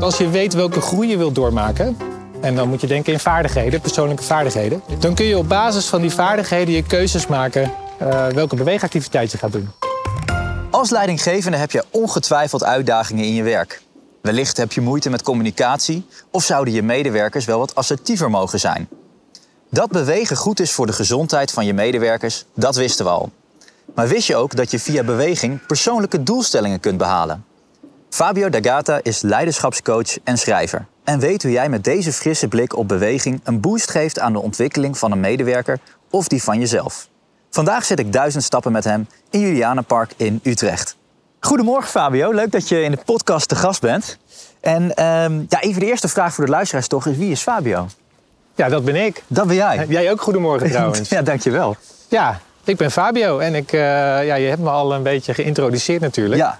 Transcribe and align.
Als 0.00 0.18
je 0.18 0.28
weet 0.28 0.54
welke 0.54 0.80
groei 0.80 1.08
je 1.08 1.16
wilt 1.16 1.34
doormaken, 1.34 1.96
en 2.40 2.54
dan 2.54 2.68
moet 2.68 2.80
je 2.80 2.86
denken 2.86 3.12
in 3.12 3.18
vaardigheden, 3.18 3.80
persoonlijke 3.80 4.22
vaardigheden, 4.22 4.82
dan 4.98 5.14
kun 5.14 5.24
je 5.24 5.38
op 5.38 5.48
basis 5.48 5.86
van 5.86 6.00
die 6.00 6.10
vaardigheden 6.10 6.74
je 6.74 6.82
keuzes 6.82 7.26
maken 7.26 7.72
uh, 8.02 8.26
welke 8.26 8.56
beweegactiviteit 8.56 9.32
je 9.32 9.38
gaat 9.38 9.52
doen. 9.52 9.70
Als 10.70 10.90
leidinggevende 10.90 11.56
heb 11.56 11.70
je 11.70 11.84
ongetwijfeld 11.90 12.64
uitdagingen 12.64 13.24
in 13.24 13.34
je 13.34 13.42
werk. 13.42 13.82
Wellicht 14.20 14.56
heb 14.56 14.72
je 14.72 14.80
moeite 14.80 15.10
met 15.10 15.22
communicatie 15.22 16.06
of 16.30 16.44
zouden 16.44 16.74
je 16.74 16.82
medewerkers 16.82 17.44
wel 17.44 17.58
wat 17.58 17.74
assertiever 17.74 18.30
mogen 18.30 18.60
zijn. 18.60 18.88
Dat 19.70 19.90
bewegen 19.90 20.36
goed 20.36 20.60
is 20.60 20.72
voor 20.72 20.86
de 20.86 20.92
gezondheid 20.92 21.50
van 21.50 21.66
je 21.66 21.74
medewerkers, 21.74 22.44
dat 22.54 22.76
wisten 22.76 23.04
we 23.04 23.10
al. 23.10 23.30
Maar 23.94 24.08
wist 24.08 24.26
je 24.26 24.36
ook 24.36 24.56
dat 24.56 24.70
je 24.70 24.78
via 24.78 25.02
beweging 25.02 25.66
persoonlijke 25.66 26.22
doelstellingen 26.22 26.80
kunt 26.80 26.98
behalen? 26.98 27.44
Fabio 28.10 28.48
D'Agata 28.48 29.00
is 29.02 29.20
leiderschapscoach 29.20 30.18
en 30.24 30.38
schrijver. 30.38 30.86
En 31.04 31.18
weet 31.18 31.42
hoe 31.42 31.52
jij 31.52 31.68
met 31.68 31.84
deze 31.84 32.12
frisse 32.12 32.48
blik 32.48 32.76
op 32.76 32.88
beweging 32.88 33.40
een 33.44 33.60
boost 33.60 33.90
geeft 33.90 34.18
aan 34.18 34.32
de 34.32 34.40
ontwikkeling 34.40 34.98
van 34.98 35.12
een 35.12 35.20
medewerker 35.20 35.78
of 36.10 36.28
die 36.28 36.42
van 36.42 36.58
jezelf. 36.58 37.08
Vandaag 37.50 37.84
zit 37.84 37.98
ik 37.98 38.12
duizend 38.12 38.44
stappen 38.44 38.72
met 38.72 38.84
hem 38.84 39.08
in 39.30 39.40
Julianenpark 39.40 40.12
in 40.16 40.40
Utrecht. 40.42 40.96
Goedemorgen 41.40 41.90
Fabio, 41.90 42.30
leuk 42.32 42.52
dat 42.52 42.68
je 42.68 42.82
in 42.82 42.90
de 42.90 42.98
podcast 43.04 43.48
te 43.48 43.56
gast 43.56 43.80
bent. 43.80 44.18
En 44.60 44.94
ehm, 44.94 45.42
ja, 45.48 45.60
even 45.60 45.80
de 45.80 45.86
eerste 45.86 46.08
vraag 46.08 46.34
voor 46.34 46.44
de 46.44 46.50
luisteraars 46.50 46.88
toch 46.88 47.06
is, 47.06 47.16
wie 47.16 47.30
is 47.30 47.40
Fabio? 47.40 47.86
Ja, 48.54 48.68
dat 48.68 48.84
ben 48.84 48.96
ik. 48.96 49.22
Dat 49.26 49.46
ben 49.46 49.56
jij. 49.56 49.86
Jij 49.88 50.10
ook 50.10 50.20
goedemorgen 50.20 50.70
trouwens. 50.76 51.08
ja, 51.08 51.22
dankjewel. 51.22 51.76
Ja, 52.08 52.40
ik 52.64 52.76
ben 52.76 52.90
Fabio 52.90 53.38
en 53.38 53.54
ik, 53.54 53.72
uh, 53.72 53.80
ja, 54.26 54.34
je 54.34 54.48
hebt 54.48 54.60
me 54.60 54.70
al 54.70 54.94
een 54.94 55.02
beetje 55.02 55.34
geïntroduceerd 55.34 56.00
natuurlijk. 56.00 56.40
Ja. 56.40 56.58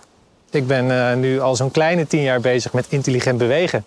Ik 0.50 0.66
ben 0.66 0.84
uh, 0.84 1.14
nu 1.14 1.40
al 1.40 1.56
zo'n 1.56 1.70
kleine 1.70 2.06
tien 2.06 2.22
jaar 2.22 2.40
bezig 2.40 2.72
met 2.72 2.86
intelligent 2.88 3.38
bewegen. 3.38 3.84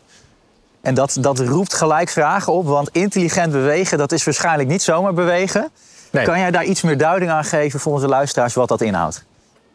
En 0.81 0.93
dat, 0.93 1.17
dat 1.19 1.39
roept 1.39 1.73
gelijk 1.73 2.09
vragen 2.09 2.53
op, 2.53 2.65
want 2.65 2.89
intelligent 2.91 3.51
bewegen, 3.51 3.97
dat 3.97 4.11
is 4.11 4.23
waarschijnlijk 4.23 4.69
niet 4.69 4.81
zomaar 4.81 5.13
bewegen. 5.13 5.69
Nee. 6.11 6.25
Kan 6.25 6.39
jij 6.39 6.51
daar 6.51 6.63
iets 6.63 6.81
meer 6.81 6.97
duiding 6.97 7.31
aan 7.31 7.43
geven 7.43 7.79
voor 7.79 7.93
onze 7.93 8.07
luisteraars 8.07 8.53
wat 8.53 8.67
dat 8.67 8.81
inhoudt? 8.81 9.23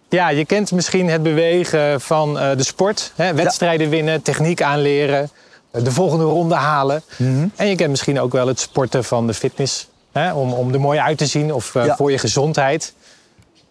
Ja, 0.08 0.28
je 0.28 0.44
kent 0.44 0.72
misschien 0.72 1.08
het 1.08 1.22
bewegen 1.22 2.00
van 2.00 2.36
uh, 2.36 2.50
de 2.56 2.62
sport. 2.62 3.12
Hè? 3.16 3.34
Wedstrijden 3.34 3.90
winnen, 3.90 4.22
techniek 4.22 4.62
aanleren, 4.62 5.30
de 5.70 5.92
volgende 5.92 6.24
ronde 6.24 6.54
halen. 6.54 7.02
Mm 7.16 7.26
-hmm. 7.26 7.52
En 7.56 7.66
je 7.66 7.76
kent 7.76 7.90
misschien 7.90 8.20
ook 8.20 8.32
wel 8.32 8.46
het 8.46 8.60
sporten 8.60 9.04
van 9.04 9.26
de 9.26 9.34
fitness. 9.34 9.88
Hè? 10.12 10.32
Om, 10.32 10.52
om 10.52 10.72
er 10.72 10.80
mooi 10.80 10.98
uit 10.98 11.18
te 11.18 11.26
zien 11.26 11.54
of 11.54 11.74
ja. 11.74 11.96
voor 11.96 12.10
je 12.10 12.18
gezondheid. 12.18 12.94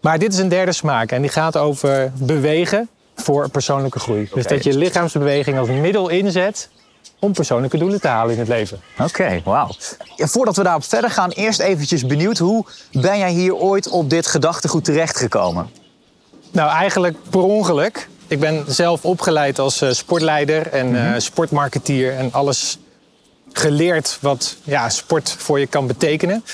Maar 0.00 0.18
dit 0.18 0.32
is 0.32 0.38
een 0.38 0.48
derde 0.48 0.72
smaak 0.72 1.12
en 1.12 1.20
die 1.20 1.30
gaat 1.30 1.56
over 1.56 2.12
bewegen 2.14 2.88
voor 3.22 3.48
persoonlijke 3.48 3.98
groei. 3.98 4.22
Okay. 4.22 4.34
Dus 4.34 4.46
dat 4.46 4.64
je 4.64 4.78
lichaamsbeweging 4.78 5.58
als 5.58 5.68
middel 5.68 6.08
inzet 6.08 6.68
om 7.18 7.32
persoonlijke 7.32 7.78
doelen 7.78 8.00
te 8.00 8.08
halen 8.08 8.32
in 8.32 8.38
het 8.38 8.48
leven. 8.48 8.80
Oké, 8.92 9.02
okay, 9.02 9.42
wauw. 9.44 9.70
Ja, 10.16 10.26
voordat 10.26 10.56
we 10.56 10.62
daarop 10.62 10.84
verder 10.84 11.10
gaan, 11.10 11.30
eerst 11.30 11.60
eventjes 11.60 12.06
benieuwd... 12.06 12.38
hoe 12.38 12.64
ben 12.92 13.18
jij 13.18 13.30
hier 13.30 13.54
ooit 13.54 13.88
op 13.88 14.10
dit 14.10 14.26
gedachtegoed 14.26 14.84
terechtgekomen? 14.84 15.70
Nou, 16.50 16.70
eigenlijk 16.70 17.16
per 17.30 17.42
ongeluk. 17.42 18.08
Ik 18.26 18.40
ben 18.40 18.64
zelf 18.66 19.04
opgeleid 19.04 19.58
als 19.58 19.82
uh, 19.82 19.90
sportleider 19.90 20.66
en 20.66 20.94
uh, 20.94 21.14
sportmarketeer... 21.16 22.16
en 22.16 22.32
alles 22.32 22.78
geleerd 23.52 24.18
wat 24.20 24.56
ja, 24.62 24.88
sport 24.88 25.34
voor 25.38 25.60
je 25.60 25.66
kan 25.66 25.86
betekenen. 25.86 26.44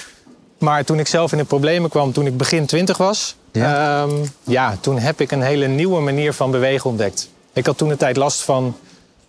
Maar 0.65 0.85
toen 0.85 0.99
ik 0.99 1.07
zelf 1.07 1.33
in 1.33 1.39
de 1.39 1.45
problemen 1.45 1.91
kwam, 1.91 2.13
toen 2.13 2.27
ik 2.27 2.37
begin 2.37 2.67
twintig 2.67 2.97
was... 2.97 3.37
Ja. 3.53 4.03
Um, 4.03 4.33
ja, 4.43 4.77
toen 4.81 4.99
heb 4.99 5.21
ik 5.21 5.31
een 5.31 5.43
hele 5.43 5.67
nieuwe 5.67 6.01
manier 6.01 6.33
van 6.33 6.51
bewegen 6.51 6.91
ontdekt. 6.91 7.29
Ik 7.53 7.67
had 7.67 7.79
toen 7.79 7.89
de 7.89 7.97
tijd 7.97 8.17
last 8.17 8.43
van 8.43 8.77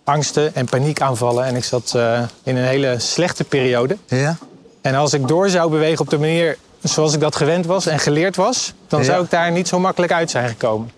angsten 0.04 0.54
en 0.54 0.64
paniekaanvallen. 0.64 1.44
En 1.44 1.56
ik 1.56 1.64
zat 1.64 1.92
uh, 1.96 2.22
in 2.42 2.56
een 2.56 2.64
hele 2.64 2.98
slechte 2.98 3.44
periode. 3.44 3.96
Ja. 4.06 4.36
En 4.80 4.94
als 4.94 5.12
ik 5.12 5.28
door 5.28 5.48
zou 5.48 5.70
bewegen 5.70 6.00
op 6.00 6.10
de 6.10 6.18
manier 6.18 6.58
zoals 6.82 7.14
ik 7.14 7.20
dat 7.20 7.36
gewend 7.36 7.66
was 7.66 7.86
en 7.86 7.98
geleerd 7.98 8.36
was... 8.36 8.72
dan 8.88 9.00
ja. 9.00 9.06
zou 9.06 9.24
ik 9.24 9.30
daar 9.30 9.50
niet 9.50 9.68
zo 9.68 9.78
makkelijk 9.78 10.12
uit 10.12 10.30
zijn 10.30 10.48
gekomen. 10.48 10.90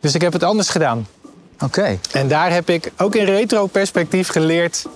Dus 0.00 0.14
ik 0.14 0.20
heb 0.20 0.32
het 0.32 0.42
anders 0.42 0.68
gedaan. 0.68 1.06
Oké. 1.54 1.64
Okay. 1.64 1.98
En 2.12 2.28
daar 2.28 2.52
heb 2.52 2.70
ik 2.70 2.92
ook 2.96 3.14
in 3.14 3.24
retro-perspectief 3.24 4.28
geleerd 4.28 4.86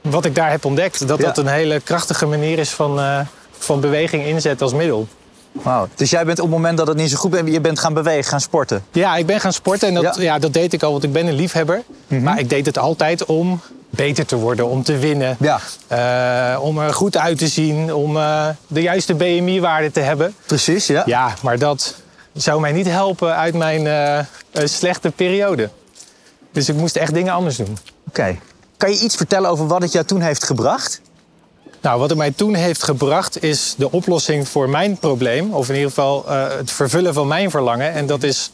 wat 0.00 0.24
ik 0.24 0.34
daar 0.34 0.50
heb 0.50 0.64
ontdekt. 0.64 1.08
Dat 1.08 1.18
ja. 1.18 1.24
dat 1.24 1.38
een 1.38 1.46
hele 1.46 1.80
krachtige 1.80 2.26
manier 2.26 2.58
is 2.58 2.70
van, 2.70 2.98
uh, 2.98 3.20
van 3.64 3.80
beweging 3.80 4.24
inzetten 4.24 4.66
als 4.66 4.74
middel. 4.74 5.08
Wauw. 5.52 5.88
Dus 5.94 6.10
jij 6.10 6.24
bent 6.24 6.38
op 6.38 6.44
het 6.44 6.54
moment 6.54 6.78
dat 6.78 6.86
het 6.86 6.96
niet 6.96 7.10
zo 7.10 7.16
goed 7.16 7.30
bent, 7.30 7.48
je 7.48 7.60
bent 7.60 7.78
gaan 7.78 7.94
bewegen, 7.94 8.24
gaan 8.24 8.40
sporten? 8.40 8.84
Ja, 8.92 9.16
ik 9.16 9.26
ben 9.26 9.40
gaan 9.40 9.52
sporten 9.52 9.88
en 9.88 9.94
dat, 9.94 10.16
ja. 10.16 10.22
ja 10.22 10.38
dat 10.38 10.52
deed 10.52 10.72
ik 10.72 10.82
al, 10.82 10.90
want 10.90 11.04
ik 11.04 11.12
ben 11.12 11.26
een 11.26 11.34
liefhebber. 11.34 11.76
Mm 11.76 11.84
-hmm. 12.06 12.22
Maar 12.22 12.38
ik 12.38 12.48
deed 12.48 12.66
het 12.66 12.78
altijd 12.78 13.24
om 13.24 13.60
beter 13.90 14.26
te 14.26 14.36
worden, 14.36 14.68
om 14.68 14.82
te 14.82 14.98
winnen. 14.98 15.36
Ja. 15.40 15.60
Uh, 16.54 16.62
om 16.62 16.78
er 16.78 16.94
goed 16.94 17.16
uit 17.16 17.38
te 17.38 17.48
zien, 17.48 17.94
om 17.94 18.16
uh, 18.16 18.48
de 18.66 18.82
juiste 18.82 19.14
BMI-waarde 19.14 19.90
te 19.90 20.00
hebben. 20.00 20.34
Precies, 20.46 20.86
ja. 20.86 21.02
Ja, 21.06 21.34
maar 21.42 21.58
dat 21.58 21.94
zou 22.32 22.60
mij 22.60 22.72
niet 22.72 22.86
helpen 22.86 23.36
uit 23.36 23.54
mijn 23.54 23.84
uh, 24.52 24.66
slechte 24.66 25.10
periode. 25.10 25.70
Dus 26.52 26.68
ik 26.68 26.74
moest 26.74 26.96
echt 26.96 27.14
dingen 27.14 27.32
anders 27.32 27.56
doen. 27.56 27.78
Oké. 28.08 28.20
Okay. 28.20 28.40
Kan 28.76 28.90
je 28.90 28.98
iets 28.98 29.16
vertellen 29.16 29.50
over 29.50 29.66
wat 29.66 29.82
het 29.82 29.92
jou 29.92 30.04
toen 30.04 30.20
heeft 30.20 30.44
gebracht? 30.44 31.00
Nou, 31.84 31.98
wat 31.98 32.08
het 32.08 32.18
mij 32.18 32.30
toen 32.30 32.54
heeft 32.54 32.82
gebracht 32.82 33.42
is 33.42 33.74
de 33.76 33.92
oplossing 33.92 34.48
voor 34.48 34.68
mijn 34.68 34.96
probleem. 34.96 35.54
Of 35.54 35.68
in 35.68 35.74
ieder 35.74 35.88
geval 35.88 36.24
uh, 36.28 36.46
het 36.56 36.70
vervullen 36.70 37.14
van 37.14 37.26
mijn 37.26 37.50
verlangen. 37.50 37.92
En 37.92 38.06
dat 38.06 38.22
is 38.22 38.50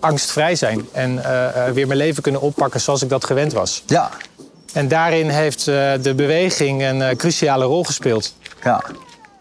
angstvrij 0.00 0.54
zijn. 0.54 0.88
En 0.92 1.14
uh, 1.14 1.68
weer 1.72 1.86
mijn 1.86 1.98
leven 1.98 2.22
kunnen 2.22 2.40
oppakken 2.40 2.80
zoals 2.80 3.02
ik 3.02 3.08
dat 3.08 3.24
gewend 3.24 3.52
was. 3.52 3.82
Ja. 3.86 4.10
En 4.72 4.88
daarin 4.88 5.28
heeft 5.28 5.66
uh, 5.66 5.92
de 6.02 6.14
beweging 6.14 6.82
een 6.82 7.16
cruciale 7.16 7.64
rol 7.64 7.84
gespeeld. 7.84 8.34
Ja. 8.62 8.82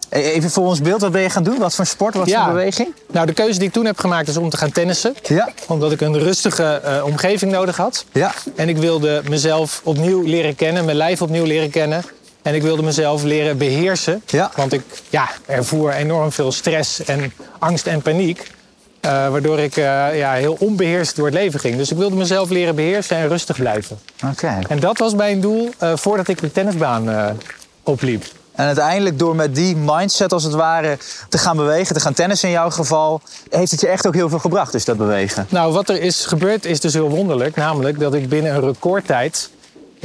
Even 0.10 0.50
voor 0.50 0.66
ons 0.66 0.82
beeld, 0.82 1.02
wat 1.02 1.12
ben 1.12 1.22
je 1.22 1.30
gaan 1.30 1.44
doen? 1.44 1.58
Wat 1.58 1.76
voor 1.76 1.86
sport, 1.86 2.14
wat 2.16 2.28
ja. 2.28 2.44
voor 2.44 2.54
beweging? 2.54 2.94
Nou, 3.12 3.26
de 3.26 3.34
keuze 3.34 3.60
die 3.60 3.68
ik 3.68 3.74
toen 3.74 3.86
heb 3.86 4.00
gemaakt 4.00 4.28
is 4.28 4.38
om 4.38 4.50
te 4.50 4.58
gaan 4.58 4.72
tennissen. 4.72 5.16
Ja. 5.24 5.50
Omdat 5.68 5.92
ik 5.92 6.02
een 6.02 6.20
rustige 6.20 6.82
uh, 6.86 7.06
omgeving 7.06 7.52
nodig 7.52 7.78
had. 7.78 8.06
Ja. 8.12 8.32
En 8.56 8.70
ik 8.70 8.78
wilde 8.78 9.22
mezelf 9.30 9.82
opnieuw 9.84 10.22
leren 10.22 10.56
kennen, 10.56 10.86
mijn 10.86 10.98
lijf 10.98 11.22
opnieuw 11.22 11.46
leren 11.46 11.70
kennen. 11.70 12.04
En 12.44 12.56
ik 12.56 12.62
wilde 12.62 12.84
mezelf 12.84 13.24
leren 13.24 13.58
beheersen. 13.58 14.22
Ja. 14.26 14.52
Want 14.56 14.74
ik 14.74 14.82
ja, 15.10 15.30
ervoer 15.46 15.92
enorm 15.92 16.32
veel 16.32 16.52
stress 16.52 17.04
en 17.04 17.34
angst 17.60 17.88
en 17.88 18.02
paniek. 18.02 18.52
Uh, 19.06 19.12
waardoor 19.30 19.60
ik 19.60 19.78
uh, 19.78 20.18
ja, 20.18 20.34
heel 20.34 20.56
onbeheerst 20.60 21.16
door 21.16 21.26
het 21.26 21.34
leven 21.34 21.60
ging. 21.60 21.78
Dus 21.78 21.92
ik 21.92 21.98
wilde 21.98 22.16
mezelf 22.16 22.50
leren 22.50 22.76
beheersen 22.76 23.18
en 23.18 23.28
rustig 23.28 23.56
blijven. 23.56 24.00
Okay. 24.32 24.64
En 24.68 24.80
dat 24.80 24.98
was 24.98 25.14
mijn 25.14 25.42
doel 25.42 25.70
uh, 25.84 25.92
voordat 25.96 26.28
ik 26.28 26.42
de 26.42 26.52
tennisbaan 26.52 27.36
opliep. 27.84 28.26
En 28.56 28.66
uiteindelijk 28.66 29.20
door 29.20 29.36
met 29.36 29.56
die 29.56 29.76
mindset 29.76 30.34
als 30.34 30.44
het 30.44 30.54
ware 30.54 30.98
te 31.30 31.38
gaan 31.38 31.58
bewegen, 31.58 31.96
te 31.96 32.02
gaan 32.02 32.14
tennissen 32.14 32.48
in 32.48 32.54
jouw 32.54 32.70
geval, 32.70 33.22
heeft 33.50 33.72
het 33.72 33.82
je 33.82 33.88
echt 33.88 34.08
ook 34.08 34.14
heel 34.14 34.30
veel 34.30 34.40
gebracht, 34.40 34.72
dus 34.72 34.86
dat 34.86 34.98
bewegen? 34.98 35.46
Nou, 35.50 35.74
wat 35.74 35.90
er 35.90 36.02
is 36.02 36.26
gebeurd 36.26 36.66
is 36.66 36.80
dus 36.80 36.94
heel 36.94 37.10
wonderlijk. 37.10 37.56
Namelijk 37.56 38.00
dat 38.00 38.14
ik 38.14 38.30
binnen 38.30 38.56
een 38.56 38.62
recordtijd 38.62 39.50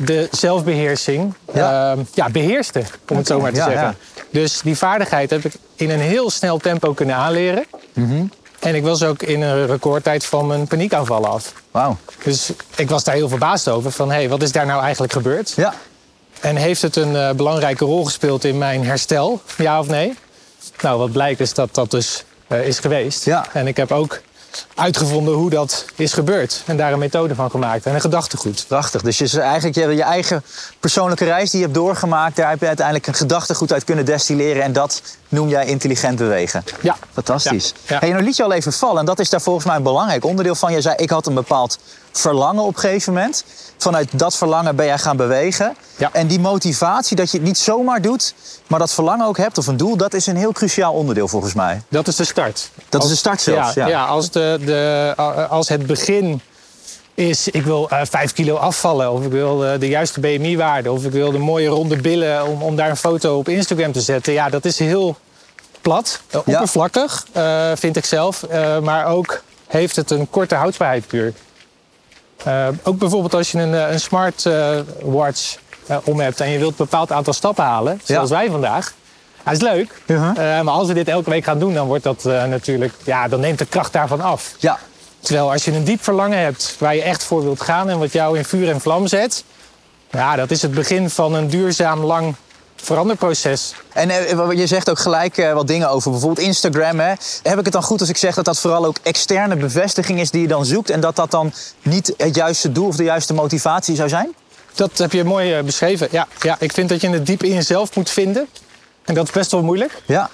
de 0.04 0.28
zelfbeheersing 0.30 1.34
ja. 1.54 1.94
Uh, 1.96 2.02
ja, 2.14 2.30
beheerste, 2.30 2.78
om 2.78 2.86
okay. 3.02 3.16
het 3.16 3.26
zo 3.26 3.40
maar 3.40 3.50
te 3.50 3.56
ja, 3.56 3.64
zeggen. 3.64 3.96
Ja. 4.14 4.22
Dus 4.30 4.60
die 4.60 4.76
vaardigheid 4.76 5.30
heb 5.30 5.44
ik 5.44 5.52
in 5.74 5.90
een 5.90 6.00
heel 6.00 6.30
snel 6.30 6.58
tempo 6.58 6.92
kunnen 6.92 7.16
aanleren. 7.16 7.64
Mm 7.92 8.08
-hmm. 8.08 8.30
En 8.58 8.74
ik 8.74 8.82
was 8.82 9.02
ook 9.02 9.22
in 9.22 9.42
een 9.42 9.66
recordtijd 9.66 10.24
van 10.24 10.46
mijn 10.46 10.66
paniekaanvallen 10.66 11.30
af. 11.30 11.52
Wauw. 11.70 11.96
Dus 12.24 12.50
ik 12.76 12.88
was 12.88 13.04
daar 13.04 13.14
heel 13.14 13.28
verbaasd 13.28 13.68
over 13.68 13.92
van, 13.92 14.10
hé, 14.10 14.16
hey, 14.16 14.28
wat 14.28 14.42
is 14.42 14.52
daar 14.52 14.66
nou 14.66 14.82
eigenlijk 14.82 15.12
gebeurd? 15.12 15.52
Ja. 15.56 15.74
En 16.40 16.56
heeft 16.56 16.82
het 16.82 16.96
een 16.96 17.12
uh, 17.12 17.30
belangrijke 17.30 17.84
rol 17.84 18.04
gespeeld 18.04 18.44
in 18.44 18.58
mijn 18.58 18.84
herstel, 18.84 19.42
ja 19.56 19.78
of 19.80 19.88
nee? 19.88 20.14
Nou, 20.80 20.98
wat 20.98 21.12
blijkt 21.12 21.40
is 21.40 21.54
dat 21.54 21.74
dat 21.74 21.90
dus 21.90 22.24
uh, 22.48 22.66
is 22.66 22.78
geweest. 22.78 23.24
Ja. 23.24 23.46
En 23.52 23.66
ik 23.66 23.76
heb 23.76 23.92
ook 23.92 24.20
uitgevonden 24.74 25.34
hoe 25.34 25.50
dat 25.50 25.84
is 25.94 26.12
gebeurd. 26.12 26.62
En 26.66 26.76
daar 26.76 26.92
een 26.92 26.98
methode 26.98 27.34
van 27.34 27.50
gemaakt 27.50 27.86
en 27.86 27.94
een 27.94 28.00
gedachtegoed. 28.00 28.64
Prachtig. 28.68 29.02
Dus 29.02 29.18
je, 29.18 29.24
is 29.24 29.34
eigenlijk 29.34 29.76
je, 29.76 29.94
je 29.94 30.02
eigen 30.02 30.44
persoonlijke 30.80 31.24
reis 31.24 31.50
die 31.50 31.60
je 31.60 31.64
hebt 31.64 31.78
doorgemaakt... 31.78 32.36
daar 32.36 32.50
heb 32.50 32.60
je 32.60 32.66
uiteindelijk 32.66 33.06
een 33.06 33.14
gedachtegoed 33.14 33.72
uit 33.72 33.84
kunnen 33.84 34.04
destilleren... 34.04 34.62
en 34.62 34.72
dat 34.72 35.02
noem 35.28 35.48
jij 35.48 35.66
intelligent 35.66 36.16
bewegen. 36.16 36.64
Ja. 36.80 36.96
Fantastisch. 37.12 37.74
Ja. 37.86 37.94
Ja. 37.94 37.98
Hey, 37.98 38.10
nou 38.10 38.22
liet 38.22 38.36
je 38.36 38.42
al 38.42 38.52
even 38.52 38.72
vallen 38.72 38.98
en 38.98 39.06
dat 39.06 39.18
is 39.18 39.30
daar 39.30 39.40
volgens 39.40 39.66
mij 39.66 39.76
een 39.76 39.82
belangrijk 39.82 40.24
onderdeel 40.24 40.54
van. 40.54 40.72
Je 40.72 40.80
zei, 40.80 40.96
ik 40.96 41.10
had 41.10 41.26
een 41.26 41.34
bepaald 41.34 41.78
verlangen 42.20 42.62
op 42.62 42.74
een 42.74 42.80
gegeven 42.80 43.12
moment. 43.12 43.44
Vanuit 43.76 44.18
dat 44.18 44.36
verlangen 44.36 44.76
ben 44.76 44.86
jij 44.86 44.98
gaan 44.98 45.16
bewegen. 45.16 45.76
Ja. 45.96 46.10
En 46.12 46.26
die 46.26 46.40
motivatie 46.40 47.16
dat 47.16 47.30
je 47.30 47.36
het 47.38 47.46
niet 47.46 47.58
zomaar 47.58 48.02
doet... 48.02 48.34
maar 48.66 48.78
dat 48.78 48.92
verlangen 48.92 49.26
ook 49.26 49.36
hebt 49.36 49.58
of 49.58 49.66
een 49.66 49.76
doel... 49.76 49.96
dat 49.96 50.14
is 50.14 50.26
een 50.26 50.36
heel 50.36 50.52
cruciaal 50.52 50.92
onderdeel 50.92 51.28
volgens 51.28 51.54
mij. 51.54 51.82
Dat 51.88 52.08
is 52.08 52.16
de 52.16 52.24
start. 52.24 52.70
Dat 52.88 53.00
als, 53.00 53.04
is 53.04 53.10
de 53.10 53.16
start 53.16 53.40
zelfs, 53.40 53.74
ja. 53.74 53.86
ja. 53.86 54.04
als, 54.04 54.30
de, 54.30 54.58
de, 54.64 55.14
als 55.48 55.68
het 55.68 55.86
begin 55.86 56.40
is, 57.14 57.48
ik 57.48 57.62
wil 57.64 57.88
uh, 57.92 58.00
5 58.02 58.32
kilo 58.32 58.56
afvallen... 58.56 59.12
of 59.12 59.24
ik 59.24 59.30
wil 59.30 59.64
uh, 59.64 59.80
de 59.80 59.88
juiste 59.88 60.20
BMI-waarde... 60.20 60.92
of 60.92 61.04
ik 61.04 61.12
wil 61.12 61.30
de 61.30 61.38
mooie 61.38 61.68
ronde 61.68 61.96
billen 61.96 62.46
om, 62.46 62.62
om 62.62 62.76
daar 62.76 62.90
een 62.90 62.96
foto 62.96 63.38
op 63.38 63.48
Instagram 63.48 63.92
te 63.92 64.00
zetten... 64.00 64.32
ja, 64.32 64.48
dat 64.48 64.64
is 64.64 64.78
heel 64.78 65.16
plat, 65.80 66.20
uh, 66.26 66.40
Ja. 66.44 66.52
oppervlakkig, 66.52 67.26
vind 67.74 67.96
ik 67.96 68.04
zelf. 68.04 68.46
Maar 68.82 69.06
ook 69.06 69.42
heeft 69.66 69.96
het 69.96 70.10
een 70.10 70.30
korte 70.30 70.54
houdbaarheid 70.54 71.06
puur. 71.06 71.32
Uh, 72.46 72.68
ook 72.82 72.98
bijvoorbeeld 72.98 73.34
als 73.34 73.50
je 73.52 73.58
een, 73.58 73.72
een 73.92 74.00
smartwatch 74.00 75.56
uh, 75.90 75.96
om 76.04 76.20
hebt 76.20 76.40
en 76.40 76.50
je 76.50 76.58
wilt 76.58 76.70
een 76.70 76.76
bepaald 76.76 77.12
aantal 77.12 77.32
stappen 77.32 77.64
halen, 77.64 78.00
zoals 78.04 78.30
wij 78.30 78.50
vandaag. 78.50 78.94
Dat 79.44 79.52
is 79.52 79.60
leuk. 79.60 80.02
Maar 80.36 80.70
als 80.70 80.88
we 80.88 80.94
dit 80.94 81.08
elke 81.08 81.30
week 81.30 81.44
gaan 81.44 81.58
doen, 81.58 81.74
dan 81.74 81.86
wordt 81.86 82.04
dat 82.04 82.24
natuurlijk, 82.24 82.94
ja, 83.04 83.28
dan 83.28 83.40
neemt 83.40 83.58
de 83.58 83.66
kracht 83.66 83.92
daarvan 83.92 84.20
af. 84.20 84.54
Ja. 84.58 84.78
Terwijl 85.20 85.52
als 85.52 85.64
je 85.64 85.72
een 85.72 85.84
diep 85.84 86.02
verlangen 86.02 86.38
hebt 86.38 86.76
waar 86.78 86.94
je 86.94 87.02
echt 87.02 87.24
voor 87.24 87.42
wilt 87.42 87.60
gaan 87.60 87.90
en 87.90 87.98
wat 87.98 88.12
jou 88.12 88.38
in 88.38 88.44
vuur 88.44 88.68
en 88.68 88.80
vlam 88.80 89.06
zet, 89.06 89.44
ja, 90.10 90.36
dat 90.36 90.50
is 90.50 90.62
het 90.62 90.70
begin 90.70 91.10
van 91.10 91.34
een 91.34 91.48
duurzaam 91.48 92.04
lang 92.04 92.34
veranderproces. 92.82 93.74
En 93.92 94.10
eh, 94.10 94.52
je 94.58 94.66
zegt 94.66 94.90
ook 94.90 94.98
gelijk 94.98 95.38
eh, 95.38 95.52
wat 95.52 95.66
dingen 95.66 95.90
over 95.90 96.10
bijvoorbeeld 96.10 96.46
Instagram. 96.46 96.98
Hè? 96.98 97.12
Heb 97.42 97.58
ik 97.58 97.64
het 97.64 97.72
dan 97.72 97.82
goed 97.82 98.00
als 98.00 98.08
ik 98.08 98.16
zeg 98.16 98.34
dat 98.34 98.44
dat 98.44 98.58
vooral 98.58 98.84
ook 98.84 98.96
externe 99.02 99.56
bevestiging 99.56 100.20
is 100.20 100.30
die 100.30 100.40
je 100.40 100.48
dan 100.48 100.64
zoekt 100.64 100.90
en 100.90 101.00
dat 101.00 101.16
dat 101.16 101.30
dan 101.30 101.52
niet 101.82 102.14
het 102.16 102.34
juiste 102.34 102.72
doel 102.72 102.86
of 102.86 102.96
de 102.96 103.04
juiste 103.04 103.34
motivatie 103.34 103.96
zou 103.96 104.08
zijn? 104.08 104.34
Dat 104.74 104.98
heb 104.98 105.12
je 105.12 105.24
mooi 105.24 105.54
eh, 105.54 105.64
beschreven. 105.64 106.08
Ja, 106.10 106.26
ja, 106.40 106.56
ik 106.58 106.72
vind 106.72 106.88
dat 106.88 107.00
je 107.00 107.08
het 107.08 107.26
diep 107.26 107.42
in 107.42 107.54
jezelf 107.54 107.96
moet 107.96 108.10
vinden. 108.10 108.48
En 109.04 109.14
dat 109.14 109.24
is 109.24 109.30
best 109.30 109.50
wel 109.50 109.62
moeilijk. 109.62 110.02
Ja. 110.06 110.30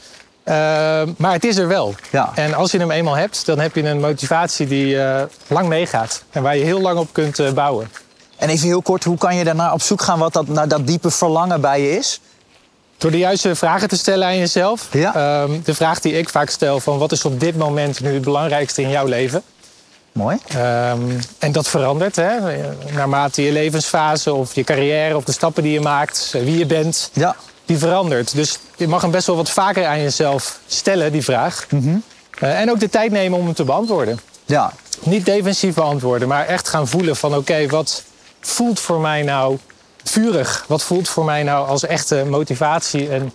maar 1.16 1.32
het 1.32 1.44
is 1.44 1.56
er 1.56 1.68
wel. 1.68 1.94
Ja. 2.10 2.32
En 2.34 2.54
als 2.54 2.70
je 2.70 2.78
hem 2.78 2.90
eenmaal 2.90 3.16
hebt, 3.16 3.46
dan 3.46 3.58
heb 3.58 3.74
je 3.74 3.82
een 3.82 4.00
motivatie 4.00 4.66
die 4.66 4.98
lang 5.46 5.68
meegaat. 5.68 6.22
En 6.30 6.42
waar 6.42 6.56
je 6.56 6.64
heel 6.64 6.80
lang 6.80 6.98
op 6.98 7.08
kunt 7.12 7.54
bouwen. 7.54 7.88
En 8.36 8.48
even 8.48 8.66
heel 8.66 8.82
kort, 8.82 9.04
hoe 9.04 9.18
kan 9.18 9.36
je 9.36 9.44
daarna 9.44 9.72
op 9.72 9.82
zoek 9.82 10.02
gaan 10.02 10.18
wat 10.18 10.32
dat, 10.32 10.48
naar 10.48 10.68
dat 10.68 10.86
diepe 10.86 11.10
verlangen 11.10 11.60
bij 11.60 11.80
je 11.80 11.96
is? 11.96 12.20
Door 12.98 13.10
de 13.10 13.18
juiste 13.18 13.54
vragen 13.54 13.88
te 13.88 13.96
stellen 13.96 14.26
aan 14.26 14.38
jezelf. 14.38 14.88
Ja. 14.90 15.14
Ehm, 15.14 15.60
de 15.64 15.74
vraag 15.74 16.00
die 16.00 16.12
ik 16.12 16.28
vaak 16.28 16.50
stel 16.50 16.80
van 16.80 16.98
wat 16.98 17.12
is 17.12 17.24
op 17.24 17.40
dit 17.40 17.56
moment 17.56 18.00
nu 18.00 18.14
het 18.14 18.22
belangrijkste 18.22 18.82
in 18.82 18.90
jouw 18.90 19.06
leven? 19.06 19.42
Mooi. 20.12 20.38
Um, 20.56 21.18
en 21.38 21.52
dat 21.52 21.68
verandert 21.68 22.16
hè? 22.16 22.30
naarmate 22.92 23.42
je 23.42 23.52
levensfase 23.52 24.34
of 24.34 24.54
je 24.54 24.64
carrière 24.64 25.16
of 25.16 25.24
de 25.24 25.32
stappen 25.32 25.62
die 25.62 25.72
je 25.72 25.80
maakt, 25.80 26.30
wie 26.32 26.58
je 26.58 26.66
bent. 26.66 27.10
Ja. 27.12 27.36
Die 27.64 27.78
verandert. 27.78 28.34
Dus 28.34 28.58
je 28.76 28.88
mag 28.88 29.02
hem 29.02 29.10
best 29.10 29.26
wel 29.26 29.36
wat 29.36 29.50
vaker 29.50 29.86
aan 29.86 30.02
jezelf 30.02 30.58
stellen, 30.66 31.12
die 31.12 31.24
vraag. 31.24 31.66
Mm 31.70 32.02
en 32.38 32.70
ook 32.70 32.80
de 32.80 32.88
tijd 32.88 33.10
nemen 33.10 33.38
om 33.38 33.44
hem 33.44 33.54
te 33.54 33.64
beantwoorden. 33.64 34.20
Ja. 34.44 34.72
Niet 35.00 35.24
defensief 35.24 35.74
beantwoorden, 35.74 36.28
maar 36.28 36.46
echt 36.46 36.68
gaan 36.68 36.88
voelen 36.88 37.16
van 37.16 37.36
oké, 37.36 37.66
wat 37.66 38.02
voelt 38.40 38.80
voor 38.80 39.00
mij 39.00 39.22
nou 39.22 39.58
vurig? 40.04 40.64
Wat 40.68 40.82
voelt 40.82 41.08
voor 41.08 41.24
mij 41.24 41.42
nou 41.42 41.68
als 41.68 41.86
echte 41.86 42.24
motivatie? 42.28 43.08
En 43.08 43.32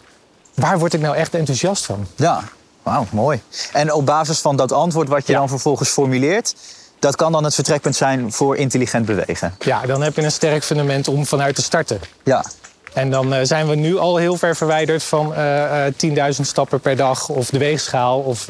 waar 0.53 0.79
word 0.79 0.93
ik 0.93 1.01
nou 1.01 1.15
echt 1.15 1.33
enthousiast 1.33 1.85
van? 1.85 2.07
Ja, 2.15 2.43
wauw, 2.83 3.05
mooi. 3.11 3.41
En 3.73 3.93
op 3.93 4.05
basis 4.05 4.39
van 4.39 4.55
dat 4.55 4.71
antwoord 4.71 5.07
wat 5.07 5.27
je 5.27 5.33
dan 5.33 5.49
vervolgens 5.49 5.89
formuleert... 5.89 6.55
dat 6.99 7.15
kan 7.15 7.31
dan 7.31 7.43
het 7.43 7.55
vertrekpunt 7.55 7.95
zijn 7.95 8.31
voor 8.31 8.57
intelligent 8.57 9.05
bewegen? 9.05 9.55
Ja, 9.59 9.81
dan 9.81 10.01
heb 10.01 10.15
je 10.15 10.21
een 10.21 10.31
sterk 10.31 10.63
fundament 10.63 11.07
om 11.07 11.25
vanuit 11.25 11.55
te 11.55 11.61
starten. 11.61 11.99
Ja. 12.23 12.45
En 12.93 13.11
dan 13.11 13.33
uh, 13.33 13.39
zijn 13.43 13.67
we 13.67 13.75
nu 13.75 13.97
al 13.97 14.17
heel 14.17 14.37
ver 14.37 14.55
verwijderd 14.55 15.03
van 15.03 15.33
uh, 15.33 15.85
uh, 16.17 16.33
10.000 16.35 16.41
stappen 16.41 16.79
per 16.79 16.95
dag 16.95 17.29
of 17.29 17.49
de 17.49 17.57
weegschaal. 17.57 18.19
Of, 18.19 18.45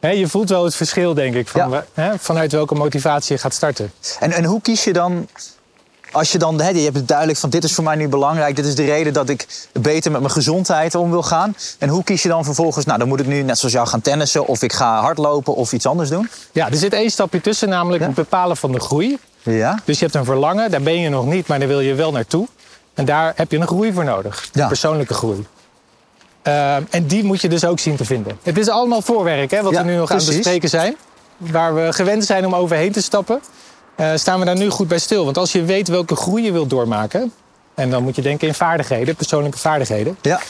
hè, 0.00 0.10
je 0.10 0.28
voelt 0.28 0.48
wel 0.48 0.64
het 0.64 0.74
verschil, 0.74 1.14
denk 1.14 1.34
ik, 1.34 1.48
van, 1.48 1.82
hè, 1.94 2.18
vanuit 2.18 2.52
welke 2.52 2.74
motivatie 2.74 3.34
je 3.34 3.40
gaat 3.40 3.54
starten. 3.54 3.92
En, 4.20 4.32
en 4.32 4.44
hoe 4.44 4.60
kies 4.60 4.84
je 4.84 4.92
dan 4.92 5.28
als 6.14 6.32
je 6.32 6.38
dan, 6.38 6.60
hè, 6.60 6.68
je 6.68 6.80
hebt 6.80 6.96
het 6.96 7.08
duidelijk 7.08 7.38
van 7.38 7.50
dit 7.50 7.64
is 7.64 7.72
voor 7.72 7.84
mij 7.84 7.96
nu 7.96 8.08
belangrijk, 8.08 8.56
dit 8.56 8.66
is 8.66 8.74
de 8.74 8.84
reden 8.84 9.12
dat 9.12 9.28
ik 9.28 9.46
beter 9.72 10.10
met 10.10 10.20
mijn 10.20 10.32
gezondheid 10.32 10.94
om 10.94 11.10
wil 11.10 11.22
gaan. 11.22 11.56
En 11.78 11.88
hoe 11.88 12.04
kies 12.04 12.22
je 12.22 12.28
dan 12.28 12.44
vervolgens, 12.44 12.84
nou 12.84 12.98
dan 12.98 13.08
moet 13.08 13.20
ik 13.20 13.26
nu 13.26 13.42
net 13.42 13.58
zoals 13.58 13.74
jou 13.74 13.86
gaan 13.86 14.00
tennissen 14.00 14.46
of 14.46 14.62
ik 14.62 14.72
ga 14.72 15.00
hardlopen 15.00 15.54
of 15.54 15.72
iets 15.72 15.86
anders 15.86 16.08
doen? 16.08 16.28
Ja, 16.52 16.70
er 16.70 16.76
zit 16.76 16.92
één 16.92 17.10
stapje 17.10 17.40
tussen, 17.40 17.68
namelijk 17.68 18.02
het 18.02 18.14
bepalen 18.14 18.56
van 18.56 18.72
de 18.72 18.80
groei. 18.80 19.18
Ja. 19.42 19.78
Dus 19.84 19.98
je 19.98 20.04
hebt 20.04 20.16
een 20.16 20.24
verlangen, 20.24 20.70
daar 20.70 20.82
ben 20.82 21.00
je 21.00 21.08
nog 21.08 21.26
niet, 21.26 21.46
maar 21.46 21.58
daar 21.58 21.68
wil 21.68 21.80
je 21.80 21.94
wel 21.94 22.12
naartoe. 22.12 22.48
En 22.94 23.04
daar 23.04 23.32
heb 23.36 23.50
je 23.50 23.58
een 23.58 23.66
groei 23.66 23.92
voor 23.92 24.04
nodig, 24.04 24.48
ja. 24.52 24.66
persoonlijke 24.66 25.14
groei. 25.14 25.46
Uh, 26.46 26.74
en 26.74 27.06
die 27.06 27.24
moet 27.24 27.40
je 27.40 27.48
dus 27.48 27.64
ook 27.64 27.78
zien 27.78 27.96
te 27.96 28.04
vinden. 28.04 28.38
Het 28.42 28.58
is 28.58 28.68
allemaal 28.68 29.02
voorwerk, 29.02 29.50
hè, 29.50 29.62
wat 29.62 29.72
ja, 29.72 29.84
we 29.84 29.90
nu 29.90 29.96
nog 29.96 30.08
precies. 30.08 30.28
aan 30.28 30.34
het 30.34 30.42
bespreken 30.42 30.68
zijn. 30.68 30.96
Waar 31.36 31.74
we 31.74 31.92
gewend 31.92 32.24
zijn 32.24 32.46
om 32.46 32.54
overheen 32.54 32.92
te 32.92 33.02
stappen. 33.02 33.40
Uh, 33.96 34.10
staan 34.14 34.38
we 34.38 34.44
daar 34.44 34.56
nu 34.56 34.68
goed 34.68 34.88
bij 34.88 34.98
stil. 34.98 35.24
Want 35.24 35.38
als 35.38 35.52
je 35.52 35.64
weet 35.64 35.88
welke 35.88 36.16
groei 36.16 36.44
je 36.44 36.52
wilt 36.52 36.70
doormaken... 36.70 37.32
en 37.74 37.90
dan 37.90 38.02
moet 38.02 38.16
je 38.16 38.22
denken 38.22 38.48
in 38.48 38.54
vaardigheden, 38.54 39.16
persoonlijke 39.16 39.58
vaardigheden... 39.58 40.16
Ja. 40.20 40.40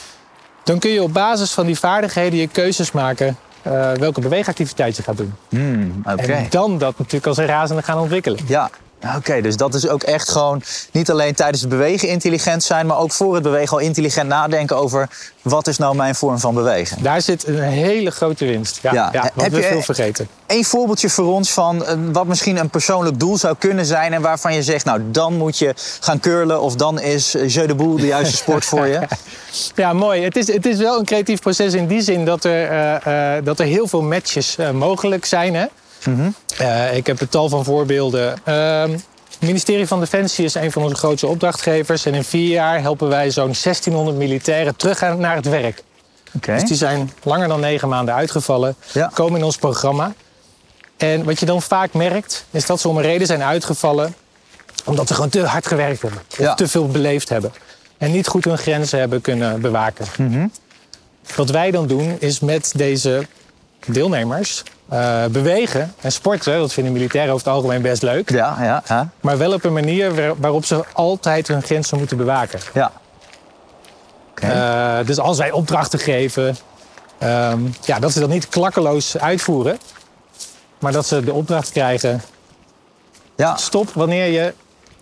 dan 0.63 0.79
kun 0.79 0.89
je 0.89 1.03
op 1.03 1.13
basis 1.13 1.51
van 1.51 1.65
die 1.65 1.79
vaardigheden 1.79 2.39
je 2.39 2.47
keuzes 2.47 2.91
maken... 2.91 3.37
Uh, 3.67 3.91
welke 3.91 4.21
beweegactiviteit 4.21 4.95
je 4.95 5.03
gaat 5.03 5.17
doen. 5.17 5.33
Mm, 5.49 6.01
okay. 6.05 6.25
En 6.25 6.47
dan 6.49 6.77
dat 6.77 6.97
natuurlijk 6.97 7.25
als 7.25 7.37
een 7.37 7.45
razende 7.45 7.81
gaan 7.81 7.99
ontwikkelen. 7.99 8.39
Ja, 8.47 8.69
Oké, 9.17 9.41
dus 9.41 9.57
dat 9.57 9.73
is 9.73 9.87
ook 9.87 10.03
echt 10.03 10.29
gewoon 10.29 10.61
niet 10.91 11.11
alleen 11.11 11.33
tijdens 11.33 11.61
het 11.61 11.69
bewegen 11.69 12.07
intelligent 12.07 12.63
zijn, 12.63 12.85
maar 12.85 12.97
ook 12.97 13.11
voor 13.11 13.33
het 13.33 13.43
bewegen 13.43 13.77
al 13.77 13.83
intelligent 13.83 14.27
nadenken 14.27 14.77
over 14.77 15.09
wat 15.41 15.67
is 15.67 15.77
nou 15.77 15.95
mijn 15.95 16.15
vorm 16.15 16.39
van 16.39 16.53
bewegen. 16.53 17.03
Daar 17.03 17.21
zit 17.21 17.47
een 17.47 17.59
hele 17.59 18.11
grote 18.11 18.45
winst. 18.45 18.79
Ja, 18.81 18.93
ja. 18.93 19.31
we 19.35 19.55
je 19.55 19.61
veel 19.61 19.81
vergeten. 19.81 20.27
Een 20.47 20.65
voorbeeldje 20.65 21.09
voor 21.09 21.33
ons 21.33 21.51
van 21.51 21.81
uh, 21.81 21.91
wat 22.11 22.25
misschien 22.25 22.57
een 22.57 22.69
persoonlijk 22.69 23.19
doel 23.19 23.37
zou 23.37 23.55
kunnen 23.59 23.85
zijn 23.85 24.13
en 24.13 24.21
waarvan 24.21 24.53
je 24.53 24.63
zegt, 24.63 24.85
nou 24.85 25.01
dan 25.11 25.33
moet 25.33 25.57
je 25.57 25.73
gaan 25.99 26.19
curlen 26.19 26.61
of 26.61 26.75
dan 26.75 26.99
is 26.99 27.35
Jeu 27.47 27.67
de 27.67 27.75
Boel 27.75 27.95
de 27.95 28.05
juiste 28.05 28.35
sport 28.35 28.65
voor 28.71 28.87
je. 28.87 28.99
Ja, 29.75 29.93
mooi. 29.93 30.23
Het 30.23 30.35
is, 30.35 30.53
het 30.53 30.65
is 30.65 30.77
wel 30.77 30.99
een 30.99 31.05
creatief 31.05 31.41
proces 31.41 31.73
in 31.73 31.87
die 31.87 32.01
zin 32.01 32.25
dat 32.25 32.43
er, 32.43 32.71
uh, 32.71 33.37
uh, 33.37 33.45
dat 33.45 33.59
er 33.59 33.65
heel 33.65 33.87
veel 33.87 34.01
matches 34.01 34.57
mogelijk 34.73 35.25
zijn. 35.25 35.55
Hè? 35.55 35.65
Mm 36.05 36.15
-hmm. 36.15 36.35
uh, 36.61 36.95
ik 36.95 37.07
heb 37.07 37.21
een 37.21 37.29
tal 37.29 37.49
van 37.49 37.63
voorbeelden. 37.63 38.41
Uh, 38.47 38.81
het 39.35 39.39
ministerie 39.39 39.87
van 39.87 39.99
Defensie 39.99 40.45
is 40.45 40.55
een 40.55 40.71
van 40.71 40.83
onze 40.83 40.95
grootste 40.95 41.27
opdrachtgevers. 41.27 42.05
En 42.05 42.13
in 42.13 42.23
vier 42.23 42.49
jaar 42.49 42.81
helpen 42.81 43.07
wij 43.07 43.31
zo'n 43.31 43.53
1600 43.63 44.17
militairen 44.17 44.75
terug 44.75 45.01
naar 45.17 45.35
het 45.35 45.49
werk. 45.49 45.83
Okay. 46.35 46.59
Dus 46.59 46.67
die 46.67 46.77
zijn 46.77 47.11
langer 47.23 47.47
dan 47.47 47.59
negen 47.59 47.89
maanden 47.89 48.13
uitgevallen, 48.13 48.75
ja. 48.91 49.11
komen 49.13 49.39
in 49.39 49.45
ons 49.45 49.57
programma. 49.57 50.13
En 50.97 51.23
wat 51.23 51.39
je 51.39 51.45
dan 51.45 51.61
vaak 51.61 51.93
merkt, 51.93 52.45
is 52.51 52.65
dat 52.65 52.79
ze 52.79 52.87
om 52.87 52.97
een 52.97 53.03
reden 53.03 53.27
zijn 53.27 53.43
uitgevallen... 53.43 54.15
omdat 54.85 55.07
ze 55.07 55.13
gewoon 55.13 55.29
te 55.29 55.45
hard 55.45 55.67
gewerkt 55.67 56.01
hebben. 56.01 56.19
Of 56.31 56.37
ja. 56.37 56.53
te 56.53 56.67
veel 56.67 56.87
beleefd 56.87 57.29
hebben. 57.29 57.53
En 57.97 58.11
niet 58.11 58.27
goed 58.27 58.45
hun 58.45 58.57
grenzen 58.57 58.99
hebben 58.99 59.21
kunnen 59.21 59.61
bewaken. 59.61 60.05
Mm 60.17 60.31
-hmm. 60.33 60.51
Wat 61.35 61.49
wij 61.49 61.71
dan 61.71 61.87
doen, 61.87 62.15
is 62.19 62.39
met 62.39 62.71
deze 62.75 63.27
deelnemers 63.85 64.63
uh, 64.93 65.25
bewegen 65.25 65.93
en 66.01 66.11
sporten. 66.11 66.59
Dat 66.59 66.73
vinden 66.73 66.93
militairen 66.93 67.33
over 67.33 67.45
het 67.45 67.55
algemeen 67.55 67.81
best 67.81 68.01
leuk. 68.01 68.29
Ja, 68.29 68.57
ja, 68.59 68.83
ja. 68.87 69.09
Maar 69.19 69.37
wel 69.37 69.53
op 69.53 69.63
een 69.63 69.73
manier 69.73 70.35
waarop 70.37 70.65
ze 70.65 70.83
altijd 70.93 71.47
hun 71.47 71.61
grenzen 71.61 71.97
moeten 71.97 72.17
bewaken. 72.17 72.59
Ja. 72.73 72.91
Okay. 74.29 74.99
Uh, 74.99 75.07
dus 75.07 75.19
als 75.19 75.37
wij 75.37 75.51
opdrachten 75.51 75.99
geven, 75.99 76.57
um, 77.23 77.73
ja, 77.81 77.99
dat 77.99 78.11
ze 78.11 78.19
dat 78.19 78.29
niet 78.29 78.49
klakkeloos 78.49 79.17
uitvoeren. 79.17 79.77
Maar 80.79 80.91
dat 80.91 81.05
ze 81.07 81.23
de 81.23 81.33
opdracht 81.33 81.71
krijgen. 81.71 82.21
Ja. 83.35 83.57
Stop 83.57 83.89
wanneer 83.93 84.25
je 84.25 84.53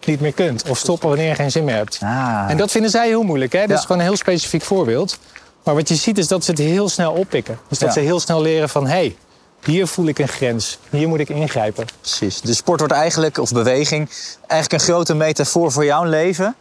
niet 0.05 0.19
meer 0.19 0.33
kunt. 0.33 0.69
Of 0.69 0.77
stoppen 0.77 1.09
wanneer 1.09 1.27
je 1.27 1.35
geen 1.35 1.51
zin 1.51 1.63
meer 1.63 1.75
hebt. 1.75 1.99
Ah. 2.03 2.45
En 2.47 2.57
dat 2.57 2.71
vinden 2.71 2.91
zij 2.91 3.07
heel 3.07 3.23
moeilijk. 3.23 3.53
Hè? 3.53 3.59
Dat 3.59 3.69
ja. 3.69 3.75
is 3.75 3.81
gewoon 3.81 3.97
een 3.97 4.07
heel 4.07 4.17
specifiek 4.17 4.61
voorbeeld. 4.61 5.19
Maar 5.63 5.75
wat 5.75 5.89
je 5.89 5.95
ziet 5.95 6.17
is 6.17 6.27
dat 6.27 6.43
ze 6.43 6.51
het 6.51 6.59
heel 6.59 6.89
snel 6.89 7.11
oppikken. 7.11 7.59
Dus 7.67 7.79
dat 7.79 7.87
Ja. 7.87 7.93
ze 7.93 7.99
heel 7.99 8.19
snel 8.19 8.41
leren 8.41 8.69
van... 8.69 8.83
hé, 8.85 8.91
hey, 8.91 9.15
hier 9.63 9.87
voel 9.87 10.07
ik 10.07 10.19
een 10.19 10.27
grens. 10.27 10.77
Hier 10.89 11.07
moet 11.07 11.19
ik 11.19 11.29
ingrijpen. 11.29 11.85
Precies. 12.01 12.41
De 12.41 12.53
sport 12.53 12.79
wordt 12.79 12.93
eigenlijk, 12.93 13.37
of 13.37 13.51
beweging, 13.51 14.09
eigenlijk 14.47 14.81
een 14.83 14.87
grote 14.89 15.13
metafoor 15.15 15.71
voor 15.71 15.85
jouw 15.85 16.03
leven. 16.03 16.55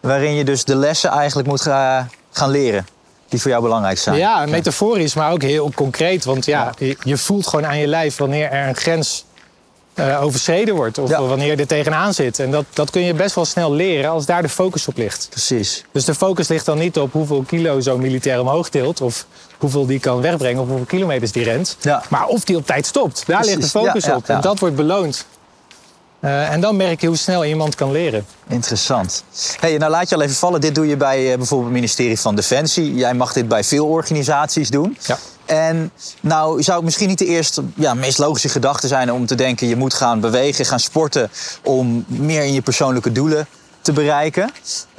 Waarin 0.00 0.34
je 0.34 0.44
dus 0.44 0.64
de 0.64 0.76
lessen 0.76 1.10
eigenlijk 1.10 1.48
moet 1.48 1.60
ga, 1.60 2.08
gaan 2.30 2.50
leren. 2.50 2.86
Die 3.28 3.40
voor 3.40 3.50
jou 3.50 3.62
belangrijk 3.62 3.98
zijn. 3.98 4.16
Ja, 4.16 4.46
metaforisch, 4.46 5.14
maar 5.14 5.32
ook 5.32 5.42
heel 5.42 5.70
concreet. 5.74 6.24
Want 6.24 6.44
ja, 6.44 6.74
je, 6.78 6.96
je 7.04 7.16
voelt 7.16 7.46
gewoon 7.46 7.66
aan 7.66 7.78
je 7.78 7.86
lijf 7.86 8.16
wanneer 8.16 8.50
er 8.50 8.68
een 8.68 8.76
grens 8.76 9.24
uh, 9.98 10.22
overschreden 10.22 10.74
wordt. 10.74 10.98
Of 10.98 11.08
Ja. 11.10 11.22
wanneer 11.22 11.46
je 11.50 11.56
er 11.56 11.66
tegenaan 11.66 12.14
zit. 12.14 12.38
En 12.38 12.50
dat, 12.50 12.64
dat 12.72 12.90
kun 12.90 13.02
je 13.02 13.14
best 13.14 13.34
wel 13.34 13.44
snel 13.44 13.72
leren 13.72 14.10
als 14.10 14.26
daar 14.26 14.42
de 14.42 14.48
focus 14.48 14.88
op 14.88 14.96
ligt. 14.96 15.26
Precies. 15.30 15.84
Dus 15.92 16.04
de 16.04 16.14
focus 16.14 16.48
ligt 16.48 16.64
dan 16.66 16.78
niet 16.78 16.98
op 16.98 17.12
hoeveel 17.12 17.42
kilo 17.46 17.80
zo'n 17.80 18.00
militair 18.00 18.40
omhoog 18.40 18.68
tilt. 18.68 19.00
Of 19.00 19.26
hoeveel 19.58 19.86
die 19.86 20.00
kan 20.00 20.20
wegbrengen. 20.20 20.62
Of 20.62 20.68
hoeveel 20.68 20.86
kilometers 20.86 21.32
die 21.32 21.44
rent. 21.44 21.76
Ja. 21.80 22.02
Maar 22.08 22.26
of 22.26 22.44
die 22.44 22.56
op 22.56 22.66
tijd 22.66 22.86
stopt. 22.86 23.22
Daar 23.26 23.44
ligt 23.44 23.62
de 23.62 23.68
focus 23.68 24.04
Ja, 24.04 24.16
op. 24.16 24.28
En 24.28 24.40
dat 24.40 24.58
wordt 24.58 24.76
beloond. 24.76 25.26
Uh, 26.20 26.52
en 26.52 26.60
dan 26.60 26.76
merk 26.76 27.00
je 27.00 27.06
hoe 27.06 27.16
snel 27.16 27.44
iemand 27.44 27.74
kan 27.74 27.92
leren. 27.92 28.26
Interessant. 28.48 29.24
Hey, 29.60 29.76
nou 29.76 29.90
laat 29.90 30.08
je 30.08 30.14
al 30.14 30.20
even 30.20 30.34
vallen. 30.34 30.60
Dit 30.60 30.74
doe 30.74 30.86
je 30.86 30.96
bij 30.96 31.30
uh, 31.30 31.36
bijvoorbeeld 31.36 31.70
het 31.70 31.80
ministerie 31.80 32.20
van 32.20 32.34
Defensie. 32.34 32.94
Jij 32.94 33.14
mag 33.14 33.32
dit 33.32 33.48
bij 33.48 33.64
veel 33.64 33.86
organisaties 33.86 34.70
doen. 34.70 34.96
Ja. 35.06 35.18
En 35.46 35.90
nou 36.20 36.62
zou 36.62 36.76
het 36.76 36.84
misschien 36.84 37.08
niet 37.08 37.18
de 37.18 37.26
eerste, 37.26 37.62
ja, 37.74 37.94
meest 37.94 38.18
logische 38.18 38.48
gedachte 38.48 38.88
zijn 38.88 39.12
om 39.12 39.26
te 39.26 39.34
denken... 39.34 39.68
je 39.68 39.76
moet 39.76 39.94
gaan 39.94 40.20
bewegen, 40.20 40.64
gaan 40.64 40.80
sporten 40.80 41.30
om 41.62 42.04
meer 42.06 42.44
in 42.44 42.52
je 42.52 42.62
persoonlijke 42.62 43.12
doelen 43.12 43.46
te 43.80 43.92
bereiken. 43.92 44.50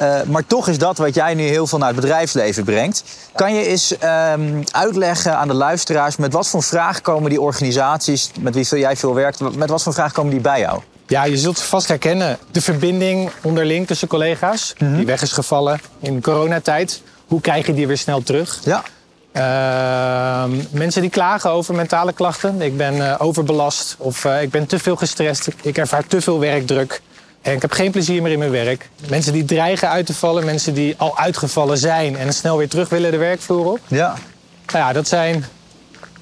Uh, 0.01 0.21
maar 0.23 0.45
toch 0.45 0.67
is 0.67 0.77
dat 0.77 0.97
wat 0.97 1.15
jij 1.15 1.33
nu 1.33 1.43
heel 1.43 1.67
veel 1.67 1.77
naar 1.77 1.87
het 1.87 1.99
bedrijfsleven 1.99 2.63
brengt. 2.63 3.03
Kan 3.35 3.53
je 3.53 3.65
eens 3.65 3.95
um, 4.31 4.63
uitleggen 4.71 5.37
aan 5.37 5.47
de 5.47 5.53
luisteraars... 5.53 6.15
met 6.15 6.33
wat 6.33 6.47
voor 6.47 6.63
vragen 6.63 7.01
komen 7.01 7.29
die 7.29 7.41
organisaties 7.41 8.31
met 8.39 8.55
wie 8.55 8.79
jij 8.79 8.95
veel 8.95 9.13
werkt... 9.13 9.55
met 9.55 9.69
wat 9.69 9.83
voor 9.83 9.93
vragen 9.93 10.13
komen 10.13 10.31
die 10.31 10.41
bij 10.41 10.59
jou? 10.59 10.81
Ja, 11.07 11.23
je 11.23 11.37
zult 11.37 11.61
vast 11.61 11.87
herkennen 11.87 12.37
de 12.51 12.61
verbinding 12.61 13.31
onderling 13.43 13.87
tussen 13.87 14.07
collega's, 14.07 14.73
die 14.77 15.05
weg 15.05 15.21
is 15.21 15.31
gevallen 15.31 15.79
in 15.99 16.21
coronatijd. 16.21 17.01
Hoe 17.27 17.41
krijg 17.41 17.65
je 17.65 17.73
die 17.73 17.87
weer 17.87 17.97
snel 17.97 18.23
terug? 18.23 18.59
Ja. 18.63 18.83
Ehm, 19.31 20.51
mensen 20.71 21.01
die 21.01 21.09
klagen 21.09 21.49
over 21.49 21.75
mentale 21.75 22.13
klachten. 22.13 22.61
Ik 22.61 22.77
ben 22.77 23.09
eh, 23.09 23.15
overbelast 23.17 23.95
of 23.97 24.25
eh, 24.25 24.41
ik 24.41 24.49
ben 24.49 24.65
te 24.65 24.79
veel 24.79 24.95
gestrest. 24.95 25.47
Ik, 25.47 25.55
ik 25.61 25.77
ervaar 25.77 26.07
te 26.07 26.21
veel 26.21 26.39
werkdruk. 26.39 27.01
En 27.41 27.53
ik 27.53 27.61
heb 27.61 27.71
geen 27.71 27.91
plezier 27.91 28.21
meer 28.21 28.31
in 28.31 28.39
mijn 28.39 28.51
werk. 28.51 28.89
Mensen 29.09 29.33
die 29.33 29.45
dreigen 29.45 29.89
uit 29.89 30.05
te 30.05 30.13
vallen. 30.13 30.45
Mensen 30.45 30.73
die 30.73 30.95
al 30.97 31.17
uitgevallen 31.17 31.77
zijn 31.77 32.17
en 32.17 32.33
snel 32.33 32.57
weer 32.57 32.69
terug 32.69 32.89
willen 32.89 33.11
de 33.11 33.17
werkvloer 33.17 33.65
op. 33.65 33.79
Ja. 33.87 34.15
Nou 34.71 34.85
ja, 34.85 34.93
dat 34.93 35.07
zijn, 35.07 35.45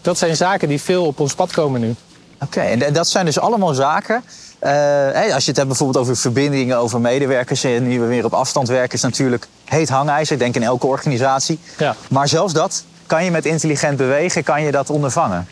dat 0.02 0.18
zijn 0.18 0.36
zaken 0.36 0.68
die 0.68 0.82
veel 0.82 1.06
op 1.06 1.20
ons 1.20 1.34
pad 1.34 1.52
komen 1.52 1.82
nu. 1.82 1.96
Oké, 2.40 2.60
en 2.60 2.94
dat 2.94 3.08
zijn 3.08 3.26
dus 3.26 3.40
allemaal 3.40 3.74
zaken. 3.74 4.24
Eh, 4.66 5.34
als 5.34 5.44
je 5.44 5.50
het 5.50 5.56
hebt 5.58 5.68
bijvoorbeeld 5.68 5.98
over 5.98 6.18
verbindingen, 6.18 6.78
over 6.78 7.02
medewerkers 7.02 7.64
en 7.64 7.88
nu 7.88 8.00
we 8.00 8.06
weer 8.06 8.26
op 8.26 8.34
afstand 8.34 8.68
werken, 8.68 8.94
is 8.94 9.02
natuurlijk 9.02 9.48
heet 9.66 9.90
hangijzer. 9.90 10.34
Ik 10.34 10.40
denk 10.40 10.56
in 10.56 10.64
elke 10.64 10.88
organisatie. 10.88 11.60
Ja. 11.78 11.96
Maar 12.10 12.28
zelfs 12.28 12.54
dat 12.54 12.84
kan 13.08 13.24
je 13.24 13.32
met 13.32 13.46
intelligent 13.46 13.98
bewegen, 13.98 14.44
kan 14.44 14.64
je 14.64 14.72
dat 14.72 14.90
ondervangen. 14.90 15.48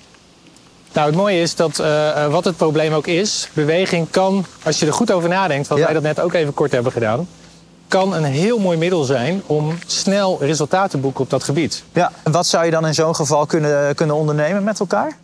Nou, 0.93 1.07
het 1.07 1.15
mooie 1.15 1.41
is 1.41 1.55
dat 1.55 1.79
eh, 1.79 2.23
eh, 2.23 2.31
wat 2.31 2.45
het 2.45 2.57
probleem 2.57 2.93
ook 2.93 3.07
is, 3.07 3.49
beweging 3.53 4.07
kan, 4.09 4.45
als 4.63 4.79
je 4.79 4.85
er 4.85 4.93
goed 4.93 5.11
over 5.11 5.29
nadenkt, 5.29 5.67
wat 5.67 5.77
Ja. 5.77 5.83
wij 5.83 5.93
dat 5.93 6.03
net 6.03 6.19
ook 6.19 6.33
even 6.33 6.53
kort 6.53 6.71
hebben 6.71 6.91
gedaan, 6.91 7.27
kan 7.87 8.13
een 8.13 8.23
heel 8.23 8.59
mooi 8.59 8.77
middel 8.77 9.03
zijn 9.03 9.41
om 9.45 9.77
snel 9.85 10.37
resultaten 10.39 10.89
te 10.89 10.97
boeken 10.97 11.23
op 11.23 11.29
dat 11.29 11.43
gebied. 11.43 11.83
Ja. 11.93 12.11
En 12.23 12.31
wat 12.31 12.47
zou 12.47 12.65
je 12.65 12.71
dan 12.71 12.87
in 12.87 12.93
zo'n 12.93 13.15
geval 13.15 13.45
kunnen, 13.45 13.95
kunnen 13.95 14.15
ondernemen 14.15 14.63
met 14.63 14.79
elkaar? 14.79 15.17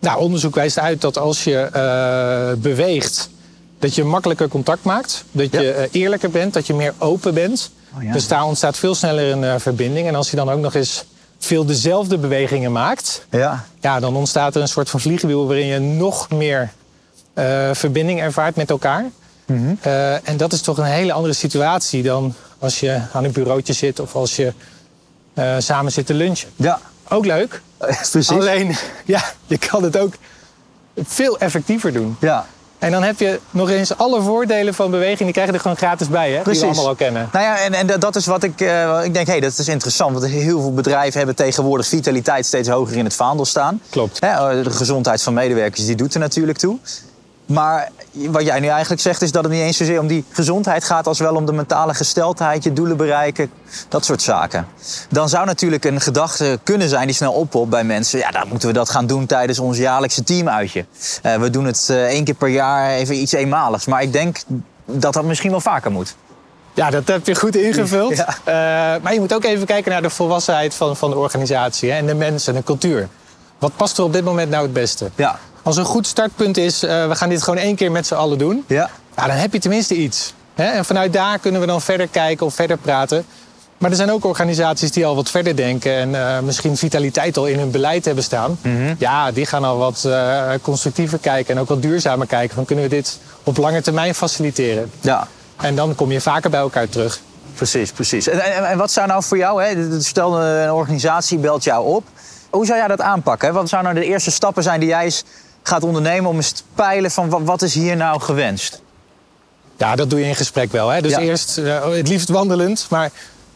Nou, 0.00 0.20
onderzoek 0.20 0.54
wijst 0.54 0.78
uit 0.78 1.00
dat 1.00 1.18
als 1.18 1.44
je 1.44 1.56
eh, 1.58 2.62
beweegt, 2.62 3.30
dat 3.78 3.94
je 3.94 4.04
makkelijker 4.04 4.48
contact 4.48 4.84
maakt, 4.84 5.24
dat 5.32 5.52
Ja. 5.52 5.60
je 5.60 5.72
eh, 5.72 5.88
eerlijker 6.02 6.30
bent, 6.30 6.54
dat 6.54 6.66
je 6.66 6.74
meer 6.74 6.94
open 6.98 7.34
bent. 7.34 7.70
Oh 7.96 8.02
ja. 8.02 8.12
Dus 8.12 8.28
daar 8.28 8.44
ontstaat 8.44 8.76
veel 8.76 8.94
sneller 8.94 9.32
een 9.32 9.44
eh, 9.44 9.54
verbinding. 9.58 10.06
En 10.08 10.14
als 10.14 10.30
je 10.30 10.36
dan 10.36 10.50
ook 10.50 10.60
nog 10.60 10.74
eens 10.74 11.04
veel 11.38 11.64
dezelfde 11.64 12.18
bewegingen 12.18 12.72
maakt, 12.72 13.26
Ja. 13.30 13.64
ja, 13.80 14.00
dan 14.00 14.16
ontstaat 14.16 14.54
er 14.54 14.60
een 14.62 14.68
soort 14.68 14.90
van 14.90 15.00
vliegwiel 15.00 15.46
waarin 15.46 15.66
je 15.66 15.78
nog 15.78 16.30
meer 16.30 16.70
verbinding 17.72 18.20
ervaart 18.20 18.56
met 18.56 18.70
elkaar. 18.70 19.04
Mhm. 19.46 19.74
En 20.24 20.36
dat 20.36 20.52
is 20.52 20.60
toch 20.60 20.78
een 20.78 20.84
hele 20.84 21.12
andere 21.12 21.32
situatie 21.34 22.02
dan 22.02 22.34
als 22.58 22.80
je 22.80 23.00
aan 23.12 23.24
een 23.24 23.32
bureautje 23.32 23.72
zit 23.72 24.00
of 24.00 24.14
als 24.14 24.36
je 24.36 24.52
samen 25.58 25.92
zit 25.92 26.06
te 26.06 26.14
lunchen. 26.14 26.48
Ja. 26.56 26.80
Ook 27.12 27.26
leuk. 27.26 27.60
Precies. 27.78 28.30
Alleen, 28.30 28.76
ja, 29.04 29.22
je 29.46 29.58
kan 29.58 29.82
het 29.82 29.98
ook 29.98 30.14
veel 30.96 31.38
effectiever 31.38 31.92
doen. 31.92 32.16
Ja. 32.20 32.46
En 32.78 32.90
dan 32.90 33.02
heb 33.02 33.18
je 33.18 33.40
nog 33.50 33.70
eens 33.70 33.96
alle 33.96 34.22
voordelen 34.22 34.74
van 34.74 34.90
beweging, 34.90 35.18
die 35.18 35.32
krijg 35.32 35.48
je 35.48 35.54
er 35.54 35.60
gewoon 35.60 35.76
gratis 35.76 36.08
bij, 36.08 36.32
hè? 36.32 36.42
Precies. 36.42 36.60
Die 36.60 36.70
we 36.70 36.74
allemaal 36.74 36.90
al 36.90 36.96
kennen. 36.96 37.28
Nou 37.32 37.44
ja, 37.44 37.58
en, 37.58 37.74
en 37.74 38.00
dat 38.00 38.16
is 38.16 38.26
wat 38.26 38.42
ik, 38.42 38.60
eh, 38.60 39.00
ik 39.04 39.14
denk, 39.14 39.26
hé, 39.26 39.32
hey, 39.32 39.40
dat 39.40 39.58
is 39.58 39.68
interessant. 39.68 40.12
Want 40.12 40.32
heel 40.32 40.60
veel 40.60 40.74
bedrijven 40.74 41.16
hebben 41.18 41.36
tegenwoordig 41.36 41.86
vitaliteit 41.86 42.46
steeds 42.46 42.68
hoger 42.68 42.96
in 42.96 43.04
het 43.04 43.14
vaandel 43.14 43.44
staan. 43.44 43.80
Klopt. 43.90 44.20
Hè, 44.20 44.62
de 44.62 44.70
gezondheid 44.70 45.22
van 45.22 45.34
medewerkers, 45.34 45.86
die 45.86 45.94
doet 45.94 46.14
er 46.14 46.20
natuurlijk 46.20 46.58
toe. 46.58 46.78
Maar 47.50 47.88
wat 48.12 48.44
jij 48.44 48.60
nu 48.60 48.66
eigenlijk 48.66 49.00
zegt, 49.00 49.22
is 49.22 49.32
dat 49.32 49.44
het 49.44 49.52
niet 49.52 49.62
eens 49.62 49.76
zozeer 49.76 50.00
om 50.00 50.06
die 50.06 50.24
gezondheid 50.30 50.84
gaat... 50.84 51.06
als 51.06 51.18
wel 51.18 51.34
om 51.34 51.46
de 51.46 51.52
mentale 51.52 51.94
gesteldheid, 51.94 52.64
je 52.64 52.72
doelen 52.72 52.96
bereiken, 52.96 53.50
dat 53.88 54.04
soort 54.04 54.22
zaken. 54.22 54.66
Dan 55.08 55.28
zou 55.28 55.46
natuurlijk 55.46 55.84
een 55.84 56.00
gedachte 56.00 56.58
kunnen 56.62 56.88
zijn 56.88 57.06
die 57.06 57.16
snel 57.16 57.32
oppopt 57.32 57.70
bij 57.70 57.84
mensen... 57.84 58.18
ja, 58.18 58.30
dan 58.30 58.48
moeten 58.48 58.68
we 58.68 58.74
dat 58.74 58.90
gaan 58.90 59.06
doen 59.06 59.26
tijdens 59.26 59.58
ons 59.58 59.78
jaarlijkse 59.78 60.22
teamuitje. 60.22 60.84
Eh, 61.22 61.34
we 61.34 61.50
doen 61.50 61.64
het 61.64 61.86
eh, 61.90 62.04
één 62.04 62.24
keer 62.24 62.34
per 62.34 62.48
jaar, 62.48 62.90
even 62.90 63.20
iets 63.20 63.32
eenmaligs. 63.32 63.86
Maar 63.86 64.02
ik 64.02 64.12
denk 64.12 64.38
dat 64.84 65.12
dat 65.12 65.24
misschien 65.24 65.50
wel 65.50 65.60
vaker 65.60 65.90
moet. 65.90 66.16
Ja, 66.74 66.90
dat 66.90 67.08
heb 67.08 67.26
je 67.26 67.34
goed 67.34 67.56
ingevuld. 67.56 68.16
Ja. 68.16 68.26
Eh, 68.44 69.02
maar 69.02 69.12
je 69.12 69.20
moet 69.20 69.34
ook 69.34 69.44
even 69.44 69.66
kijken 69.66 69.92
naar 69.92 70.02
de 70.02 70.10
volwassenheid 70.10 70.74
van, 70.74 70.96
van 70.96 71.10
de 71.10 71.16
organisatie 71.16 71.90
hè, 71.90 71.96
en 71.96 72.06
de 72.06 72.14
mensen 72.14 72.54
en 72.54 72.58
de 72.58 72.66
cultuur. 72.66 73.08
Wat 73.58 73.76
past 73.76 73.98
er 73.98 74.04
op 74.04 74.12
dit 74.12 74.24
moment 74.24 74.50
nou 74.50 74.62
het 74.62 74.72
beste? 74.72 75.10
Ja. 75.14 75.38
Als 75.62 75.76
een 75.76 75.84
goed 75.84 76.06
startpunt 76.06 76.56
is, 76.56 76.82
eh, 76.82 77.08
we 77.08 77.14
gaan 77.14 77.28
dit 77.28 77.42
gewoon 77.42 77.58
één 77.58 77.76
keer 77.76 77.90
met 77.90 78.06
z'n 78.06 78.14
allen 78.14 78.38
doen. 78.38 78.64
Ja. 78.66 78.90
Ja, 79.16 79.26
dan 79.26 79.36
heb 79.36 79.52
je 79.52 79.58
tenminste 79.58 79.94
iets. 79.94 80.34
Hè? 80.54 80.64
En 80.64 80.84
vanuit 80.84 81.12
daar 81.12 81.38
kunnen 81.38 81.60
we 81.60 81.66
dan 81.66 81.80
verder 81.80 82.08
kijken 82.08 82.46
of 82.46 82.54
verder 82.54 82.76
praten. 82.76 83.24
Maar 83.78 83.90
er 83.90 83.96
zijn 83.96 84.12
ook 84.12 84.24
organisaties 84.24 84.92
die 84.92 85.06
al 85.06 85.14
wat 85.14 85.30
verder 85.30 85.56
denken 85.56 85.92
en 85.92 86.14
eh, 86.14 86.40
misschien 86.40 86.76
vitaliteit 86.76 87.36
al 87.36 87.46
in 87.46 87.58
hun 87.58 87.70
beleid 87.70 88.04
hebben 88.04 88.24
staan. 88.24 88.58
Ja, 88.98 89.32
die 89.32 89.46
gaan 89.46 89.64
al 89.64 89.76
wat 89.78 90.04
eh, 90.04 90.50
constructiever 90.62 91.18
kijken 91.18 91.54
en 91.54 91.60
ook 91.60 91.68
wat 91.68 91.82
duurzamer 91.82 92.26
kijken. 92.26 92.54
Van 92.54 92.64
kunnen 92.64 92.84
we 92.84 92.90
dit 92.90 93.18
op 93.44 93.56
lange 93.56 93.82
termijn 93.82 94.14
faciliteren? 94.14 94.90
Ja. 95.00 95.26
En 95.56 95.74
dan 95.74 95.94
kom 95.94 96.12
je 96.12 96.20
vaker 96.20 96.50
bij 96.50 96.60
elkaar 96.60 96.88
terug. 96.88 97.20
Precies, 97.54 97.92
precies. 97.92 98.28
En, 98.28 98.40
en, 98.40 98.64
en 98.68 98.78
wat 98.78 98.90
zou 98.90 99.06
nou 99.06 99.22
voor 99.22 99.36
jou, 99.38 99.62
hè, 99.62 100.00
stel 100.00 100.40
een 100.40 100.72
organisatie 100.72 101.38
belt 101.38 101.64
jou 101.64 101.86
op. 101.86 102.04
Hoe 102.50 102.66
zou 102.66 102.78
jij 102.78 102.88
dat 102.88 103.00
aanpakken? 103.00 103.48
hè? 103.48 103.54
Wat 103.54 103.68
zouden 103.68 103.92
nou 103.92 104.04
de 104.04 104.12
eerste 104.12 104.30
stappen 104.30 104.62
zijn 104.62 104.80
die 104.80 104.88
jij 104.88 105.04
eens 105.04 105.24
gaat 105.62 105.82
ondernemen 105.84 106.30
om 106.30 106.36
eens 106.36 106.50
te 106.50 106.62
peilen 106.74 107.10
van 107.10 107.44
wat, 107.44 107.62
is 107.62 107.74
hier 107.74 107.96
nou 107.96 108.20
gewenst? 108.20 108.82
Ja, 109.76 109.96
dat 109.96 110.10
doe 110.10 110.20
je 110.20 110.26
in 110.26 110.36
gesprek 110.36 110.72
wel. 110.72 110.88
Hè? 110.88 111.00
Dus 111.00 111.10
Ja. 111.10 111.18
eerst, 111.18 111.58
eh, 111.58 111.90
het 111.90 112.08
liefst 112.08 112.28
wandelend. 112.28 112.86
Maar 112.90 113.10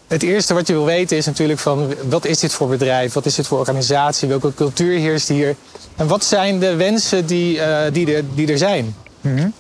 het 0.06 0.22
eerste 0.22 0.54
wat 0.54 0.66
je 0.66 0.72
wil 0.72 0.84
weten 0.84 1.16
is 1.16 1.26
natuurlijk 1.26 1.58
van... 1.58 1.94
wat 2.08 2.24
is 2.24 2.38
dit 2.38 2.52
voor 2.52 2.68
bedrijf? 2.68 3.12
Wat 3.12 3.26
is 3.26 3.34
dit 3.34 3.46
voor 3.46 3.58
organisatie? 3.58 4.28
Welke 4.28 4.54
cultuur 4.54 4.98
heerst 4.98 5.28
hier? 5.28 5.56
En 5.96 6.06
wat 6.06 6.24
zijn 6.24 6.58
de 6.58 6.74
wensen 6.74 7.26
die, 7.26 7.60
eh, 7.60 7.92
die, 7.92 8.14
er, 8.14 8.24
die 8.34 8.48
er 8.52 8.58
zijn? 8.58 8.94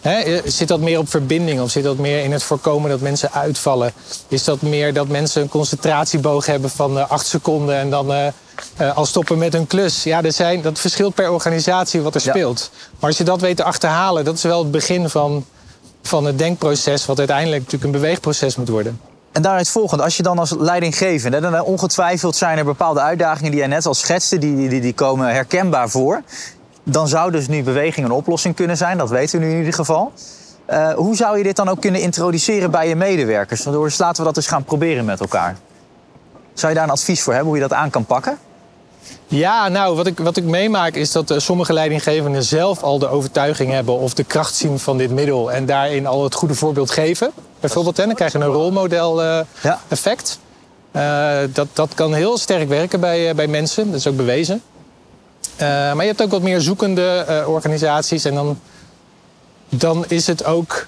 Hè, 0.00 0.18
eh, 0.18 0.40
zit 0.44 0.68
dat 0.68 0.80
meer 0.80 0.98
op 0.98 1.08
verbinding 1.08 1.60
of 1.60 1.70
zit 1.70 1.84
dat 1.84 1.98
meer 1.98 2.24
in 2.24 2.32
het 2.32 2.42
voorkomen 2.42 2.90
dat 2.90 3.00
mensen 3.00 3.32
uitvallen? 3.32 3.92
Is 4.28 4.44
dat 4.44 4.62
meer 4.62 4.92
dat 4.92 5.08
mensen 5.08 5.42
een 5.42 5.48
concentratieboog 5.48 6.46
hebben 6.46 6.70
van 6.70 6.98
eh, 6.98 7.10
acht 7.10 7.26
seconden 7.26 7.76
en 7.76 7.90
dan 7.90 8.32
eh, 8.76 8.96
al 8.96 9.06
stoppen 9.06 9.38
met 9.38 9.54
een 9.54 9.66
klus? 9.66 10.02
Ja, 10.02 10.22
er 10.22 10.32
zijn, 10.32 10.62
dat 10.62 10.78
verschilt 10.78 11.14
per 11.14 11.30
organisatie 11.30 12.00
wat 12.00 12.14
er 12.14 12.20
Ja. 12.24 12.30
speelt. 12.30 12.70
Maar 12.98 13.08
als 13.08 13.18
je 13.18 13.24
dat 13.24 13.40
weet 13.40 13.56
te 13.56 13.64
achterhalen, 13.64 14.24
dat 14.24 14.34
is 14.34 14.42
wel 14.42 14.58
het 14.58 14.70
begin 14.70 15.08
van, 15.08 15.44
van 16.02 16.24
het 16.24 16.38
denkproces, 16.38 17.06
wat 17.06 17.18
uiteindelijk 17.18 17.62
natuurlijk 17.62 17.94
een 17.94 18.00
beweegproces 18.00 18.56
moet 18.56 18.68
worden. 18.68 19.00
En 19.32 19.42
daaruit 19.42 19.68
volgend, 19.68 20.00
als 20.00 20.16
je 20.16 20.22
dan 20.22 20.38
als 20.38 20.54
leidinggevende, 20.58 21.40
dan 21.40 21.54
eh, 21.54 21.64
ongetwijfeld 21.66 22.36
zijn 22.36 22.58
er 22.58 22.64
bepaalde 22.64 23.00
uitdagingen 23.00 23.50
die 23.50 23.60
jij 23.60 23.68
net 23.68 23.86
al 23.86 23.94
schetste, 23.94 24.38
die, 24.38 24.68
die, 24.68 24.80
die, 24.80 24.94
komen 24.94 25.32
herkenbaar 25.32 25.88
voor. 25.88 26.22
Dan 26.82 27.08
zou 27.08 27.30
dus 27.30 27.48
nu 27.48 27.62
beweging 27.62 28.06
een 28.06 28.12
oplossing 28.12 28.54
kunnen 28.54 28.76
zijn, 28.76 28.98
dat 28.98 29.10
weten 29.10 29.38
we 29.38 29.44
nu 29.44 29.50
in 29.52 29.58
ieder 29.58 29.74
geval. 29.74 30.12
Eh, 30.66 30.92
hoe 30.92 31.16
zou 31.16 31.38
je 31.38 31.42
dit 31.42 31.56
dan 31.56 31.68
ook 31.68 31.80
kunnen 31.80 32.00
introduceren 32.00 32.70
bij 32.70 32.88
je 32.88 32.96
medewerkers? 32.96 33.64
Waardoor 33.64 33.84
dus 33.84 33.98
laten 33.98 34.16
we 34.16 34.24
dat 34.24 34.36
eens 34.36 34.46
gaan 34.46 34.64
proberen 34.64 35.04
met 35.04 35.20
elkaar. 35.20 35.56
Zou 36.54 36.72
je 36.72 36.78
daar 36.78 36.86
een 36.88 36.94
advies 36.94 37.22
voor 37.22 37.32
hebben 37.32 37.52
hoe 37.52 37.62
je 37.62 37.68
dat 37.68 37.78
aan 37.78 37.90
kan 37.90 38.04
pakken? 38.04 38.38
Ja, 39.26 39.68
nou, 39.68 39.96
wat 39.96 40.06
ik, 40.06 40.18
wat 40.18 40.36
ik 40.36 40.44
meemaak 40.44 40.94
is 40.94 41.12
dat 41.12 41.30
eh, 41.30 41.38
sommige 41.38 41.72
leidinggevenden 41.72 42.42
zelf 42.42 42.82
al 42.82 42.98
de 42.98 43.08
overtuiging 43.08 43.72
hebben 43.72 43.98
of 43.98 44.14
de 44.14 44.24
kracht 44.24 44.54
zien 44.54 44.78
van 44.78 44.98
dit 44.98 45.10
middel 45.10 45.52
en 45.52 45.66
daarin 45.66 46.06
al 46.06 46.24
het 46.24 46.34
goede 46.34 46.54
voorbeeld 46.54 46.90
geven. 46.90 47.30
Bijvoorbeeld, 47.60 47.96
hè, 47.96 48.06
dan 48.06 48.14
krijg 48.14 48.32
je 48.32 48.38
een 48.38 48.44
rolmodel 48.44 49.22
eh, 49.22 49.40
Ja. 49.62 49.80
Eh, 50.92 51.48
dat, 51.52 51.66
dat 51.72 51.94
kan 51.94 52.14
heel 52.14 52.38
sterk 52.38 52.68
werken 52.68 53.00
bij, 53.00 53.34
bij 53.34 53.46
mensen, 53.46 53.86
dat 53.86 54.00
is 54.00 54.06
ook 54.06 54.16
bewezen. 54.16 54.62
Maar 55.58 56.00
je 56.00 56.06
hebt 56.06 56.22
ook 56.22 56.30
wat 56.30 56.42
meer 56.42 56.60
zoekende 56.60 57.44
organisaties 57.46 58.24
en 58.24 58.34
dan, 58.34 58.60
dan 59.68 60.04
is 60.08 60.26
het 60.26 60.44
ook 60.44 60.86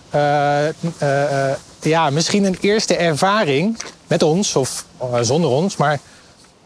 ja, 1.80 2.11
misschien 2.11 2.44
een 2.44 2.56
eerste 2.61 2.96
ervaring 2.96 3.78
met 4.06 4.23
ons 4.23 4.56
of 4.56 4.85
zonder 5.20 5.50
ons, 5.50 5.76
maar 5.76 6.00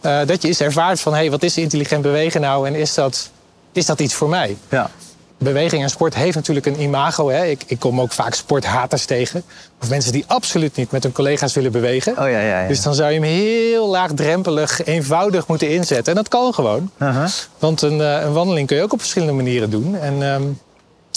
eh, 0.00 0.18
dat 0.26 0.42
je 0.42 0.48
eens 0.48 0.60
ervaart 0.60 1.00
van 1.00 1.14
hey, 1.14 1.30
wat 1.30 1.42
is 1.42 1.56
intelligent 1.56 2.02
bewegen 2.02 2.40
nou 2.40 2.66
en 2.66 2.74
is 2.74 2.94
dat, 2.94 3.30
is 3.72 3.86
dat 3.86 4.00
iets 4.00 4.14
voor 4.14 4.28
mij? 4.28 4.56
Ja. 4.68 4.90
Beweging 5.38 5.82
en 5.82 5.90
sport 5.90 6.14
heeft 6.14 6.34
natuurlijk 6.34 6.66
een 6.66 6.80
imago. 6.80 7.28
Hè? 7.28 7.44
Ik, 7.44 7.62
ik 7.66 7.78
kom 7.78 8.00
ook 8.00 8.12
vaak 8.12 8.34
sporthaters 8.34 9.04
tegen. 9.04 9.42
Of 9.82 9.88
mensen 9.88 10.12
die 10.12 10.24
absoluut 10.26 10.76
niet 10.76 10.90
met 10.90 11.02
hun 11.02 11.12
collega's 11.12 11.54
willen 11.54 11.72
bewegen. 11.72 12.12
Oh 12.12 12.18
ja, 12.18 12.40
ja, 12.40 12.60
ja. 12.62 12.68
Dus 12.68 12.82
dan 12.82 12.94
zou 12.94 13.12
je 13.12 13.20
hem 13.20 13.28
heel 13.28 13.88
laagdrempelig, 13.88 14.84
eenvoudig 14.84 15.46
moeten 15.46 15.70
inzetten. 15.70 16.06
En 16.12 16.14
dat 16.14 16.28
kan 16.28 16.54
gewoon. 16.54 16.90
Uh-huh. 16.98 17.26
Want 17.58 17.82
een, 17.82 18.00
eh, 18.00 18.22
een 18.22 18.32
wandeling 18.32 18.66
kun 18.66 18.76
je 18.76 18.82
ook 18.82 18.92
op 18.92 19.00
verschillende 19.00 19.34
manieren 19.34 19.70
doen. 19.70 19.96
En 19.96 20.22
ehm, 20.22 20.42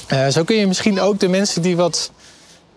eh, 0.08 0.28
zo 0.28 0.44
kun 0.44 0.56
je 0.56 0.68
misschien 0.68 1.00
ook 1.00 1.20
de 1.20 1.28
mensen 1.28 1.62
die 1.62 1.76
wat, 1.76 2.12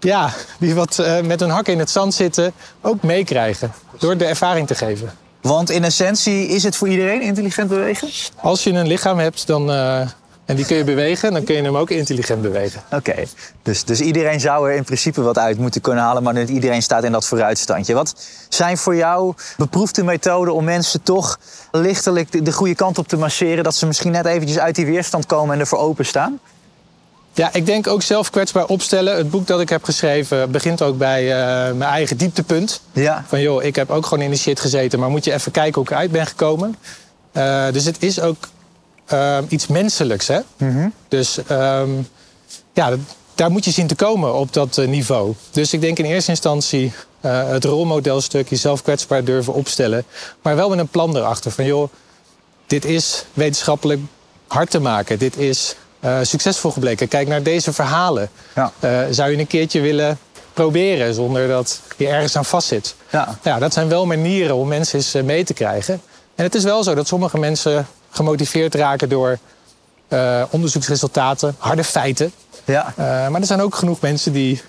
ja, 0.00 0.30
die 0.58 0.74
wat 0.74 1.02
met 1.24 1.40
hun 1.40 1.50
hak 1.50 1.68
in 1.68 1.78
het 1.78 1.90
zand 1.90 2.14
zitten, 2.14 2.52
ook 2.80 3.02
meekrijgen. 3.02 3.72
Door 3.98 4.16
de 4.16 4.24
ervaring 4.24 4.66
te 4.66 4.74
geven. 4.74 5.25
Want 5.46 5.70
in 5.70 5.84
essentie 5.84 6.46
is 6.46 6.62
het 6.62 6.76
voor 6.76 6.88
iedereen 6.88 7.22
intelligent 7.22 7.68
bewegen? 7.68 8.08
Als 8.40 8.64
je 8.64 8.70
een 8.70 8.86
lichaam 8.86 9.18
hebt 9.18 9.46
dan, 9.46 9.70
eh, 9.70 10.00
en 10.44 10.56
die 10.56 10.64
kun 10.66 10.76
je 10.76 10.84
bewegen, 10.84 11.32
dan 11.32 11.44
kun 11.44 11.54
je 11.54 11.62
hem 11.62 11.76
ook 11.76 11.90
intelligent 11.90 12.42
bewegen. 12.42 12.82
Oké, 12.92 13.14
dus, 13.62 13.84
dus 13.84 14.00
iedereen 14.00 14.40
zou 14.40 14.70
er 14.70 14.76
in 14.76 14.84
principe 14.84 15.22
wat 15.22 15.38
uit 15.38 15.58
moeten 15.58 15.80
kunnen 15.80 16.04
halen, 16.04 16.22
maar 16.22 16.34
niet 16.34 16.48
iedereen 16.48 16.82
staat 16.82 17.04
in 17.04 17.12
dat 17.12 17.26
vooruitstandje. 17.26 17.94
Wat 17.94 18.26
zijn 18.48 18.78
voor 18.78 18.96
jou 18.96 19.34
beproefde 19.56 20.04
methoden 20.04 20.54
om 20.54 20.64
mensen 20.64 21.02
toch 21.02 21.38
lichtelijk 21.70 22.32
de, 22.32 22.42
de 22.42 22.52
goede 22.52 22.74
kant 22.74 22.98
op 22.98 23.08
te 23.08 23.16
masseren, 23.16 23.64
dat 23.64 23.74
ze 23.74 23.86
misschien 23.86 24.12
net 24.12 24.26
eventjes 24.26 24.58
uit 24.58 24.74
die 24.74 24.86
weerstand 24.86 25.26
komen 25.26 25.54
en 25.54 25.60
ervoor 25.60 25.78
openstaan? 25.78 26.40
Ja, 27.36 27.52
ik 27.52 27.66
denk 27.66 27.86
ook 27.86 28.02
zelf 28.02 28.30
kwetsbaar 28.30 28.66
opstellen. 28.66 29.16
Het 29.16 29.30
boek 29.30 29.46
dat 29.46 29.60
ik 29.60 29.68
heb 29.68 29.84
geschreven 29.84 30.50
begint 30.50 30.82
ook 30.82 30.98
bij 30.98 31.22
uh, 31.24 31.76
mijn 31.76 31.90
eigen 31.90 32.16
dieptepunt. 32.16 32.80
Ja. 32.92 33.24
Van 33.28 33.40
joh, 33.40 33.62
ik 33.62 33.76
heb 33.76 33.90
ook 33.90 34.06
gewoon 34.06 34.24
in 34.24 34.30
de 34.30 34.36
shit 34.36 34.60
gezeten, 34.60 34.98
maar 34.98 35.10
moet 35.10 35.24
je 35.24 35.32
even 35.32 35.52
kijken 35.52 35.74
hoe 35.74 35.82
ik 35.82 35.90
eruit 35.90 36.10
ben 36.10 36.26
gekomen. 36.26 36.76
Uh, 37.32 37.64
dus 37.72 37.84
het 37.84 38.02
is 38.02 38.20
ook 38.20 38.36
uh, 39.12 39.38
iets 39.48 39.66
menselijks, 39.66 40.26
hè? 40.26 40.38
Mhm. 40.56 40.88
Dus 41.08 41.38
um, 41.50 42.08
ja, 42.72 42.96
daar 43.34 43.50
moet 43.50 43.64
je 43.64 43.70
zien 43.70 43.86
te 43.86 43.94
komen 43.94 44.34
op 44.34 44.52
dat 44.52 44.76
uh, 44.76 44.88
niveau. 44.88 45.34
Dus 45.50 45.72
ik 45.72 45.80
denk 45.80 45.98
in 45.98 46.04
eerste 46.04 46.30
instantie 46.30 46.92
het 47.26 47.64
rolmodelstuk, 47.64 48.48
jezelf 48.48 48.82
kwetsbaar 48.82 49.24
durven 49.24 49.52
opstellen. 49.52 50.04
Maar 50.42 50.56
wel 50.56 50.68
met 50.68 50.78
een 50.78 50.88
plan 50.88 51.16
erachter. 51.16 51.50
Van 51.50 51.64
joh, 51.64 51.92
dit 52.66 52.84
is 52.84 53.24
wetenschappelijk 53.32 54.00
hard 54.46 54.70
te 54.70 54.80
maken. 54.80 55.18
Dit 55.18 55.36
is 55.36 55.76
uh, 56.06 56.18
succesvol 56.22 56.70
gebleken. 56.70 57.08
Kijk 57.08 57.28
naar 57.28 57.42
deze 57.42 57.72
verhalen. 57.72 58.28
Ja. 58.54 58.72
Uh, 58.80 59.00
zou 59.10 59.30
je 59.30 59.38
een 59.38 59.46
keertje 59.46 59.80
willen 59.80 60.18
proberen 60.52 61.14
zonder 61.14 61.48
dat 61.48 61.80
je 61.96 62.08
ergens 62.08 62.36
aan 62.36 62.44
vastzit? 62.44 62.94
Ja. 63.10 63.38
ja 63.42 63.58
dat 63.58 63.72
zijn 63.72 63.88
wel 63.88 64.06
manieren 64.06 64.56
om 64.56 64.68
mensen 64.68 64.98
eens 64.98 65.14
uh, 65.14 65.22
mee 65.22 65.44
te 65.44 65.54
krijgen. 65.54 66.00
En 66.34 66.44
het 66.44 66.54
is 66.54 66.64
wel 66.64 66.82
zo 66.82 66.94
dat 66.94 67.06
sommige 67.06 67.38
mensen 67.38 67.86
gemotiveerd 68.10 68.74
raken 68.74 69.08
door 69.08 69.38
onderzoeksresultaten, 70.50 71.54
harde 71.58 71.84
feiten. 71.84 72.32
Ja. 72.64 72.94
maar 72.96 73.40
er 73.40 73.46
zijn 73.46 73.60
ook 73.60 73.74
genoeg 73.74 74.00
mensen 74.00 74.32
die 74.32 74.62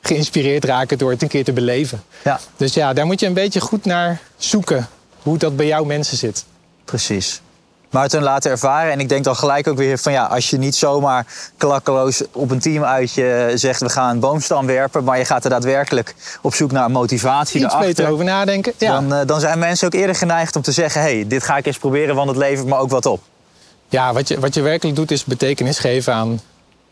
geïnspireerd 0.00 0.64
raken 0.64 0.98
door 0.98 1.10
het 1.10 1.22
een 1.22 1.28
keer 1.28 1.44
te 1.44 1.52
beleven. 1.52 2.02
Ja. 2.24 2.40
Dus 2.56 2.74
ja, 2.74 2.92
daar 2.92 3.06
moet 3.06 3.20
je 3.20 3.26
een 3.26 3.32
beetje 3.32 3.60
goed 3.60 3.84
naar 3.84 4.20
zoeken 4.36 4.88
hoe 5.22 5.38
dat 5.38 5.56
bij 5.56 5.66
jouw 5.66 5.84
mensen 5.84 6.16
zit. 6.16 6.44
Precies 6.84 7.40
maar 7.90 8.02
het 8.02 8.12
hun 8.12 8.22
laten 8.22 8.50
ervaren. 8.50 8.92
En 8.92 9.00
ik 9.00 9.08
denk 9.08 9.24
dan 9.24 9.36
gelijk 9.36 9.68
ook 9.68 9.76
weer 9.76 9.98
van 9.98 10.12
ja, 10.12 10.24
als 10.24 10.50
je 10.50 10.58
niet 10.58 10.74
zomaar 10.74 11.26
klakkeloos 11.56 12.22
op 12.32 12.50
een 12.50 12.60
teamuitje 12.60 13.52
zegt 13.54 13.80
we 13.80 13.88
gaan 13.88 14.10
een 14.10 14.20
boomstam 14.20 14.66
werpen, 14.66 15.04
maar 15.04 15.18
je 15.18 15.24
gaat 15.24 15.44
er 15.44 15.50
daadwerkelijk 15.50 16.14
op 16.42 16.54
zoek 16.54 16.72
naar 16.72 16.90
motivatie. 16.90 17.64
Iets 17.64 17.78
beter 17.78 18.08
over 18.08 18.24
nadenken. 18.24 18.72
Ja. 18.78 18.92
Dan, 18.92 19.12
uh, 19.12 19.26
dan 19.26 19.40
zijn 19.40 19.58
mensen 19.58 19.86
ook 19.86 19.94
eerder 19.94 20.16
geneigd 20.16 20.56
om 20.56 20.62
te 20.62 20.72
zeggen: 20.72 21.00
hé, 21.00 21.14
hey, 21.14 21.26
dit 21.26 21.42
ga 21.42 21.56
ik 21.56 21.66
eens 21.66 21.78
proberen, 21.78 22.14
want 22.14 22.28
het 22.28 22.38
levert 22.38 22.66
me 22.66 22.76
ook 22.76 22.90
wat 22.90 23.06
op. 23.06 23.22
Ja, 23.88 24.12
wat 24.12 24.28
je, 24.28 24.40
wat 24.40 24.54
je 24.54 24.62
werkelijk 24.62 24.96
doet 24.96 25.10
is 25.10 25.24
betekenis 25.24 25.78
geven 25.78 26.14
aan, 26.14 26.40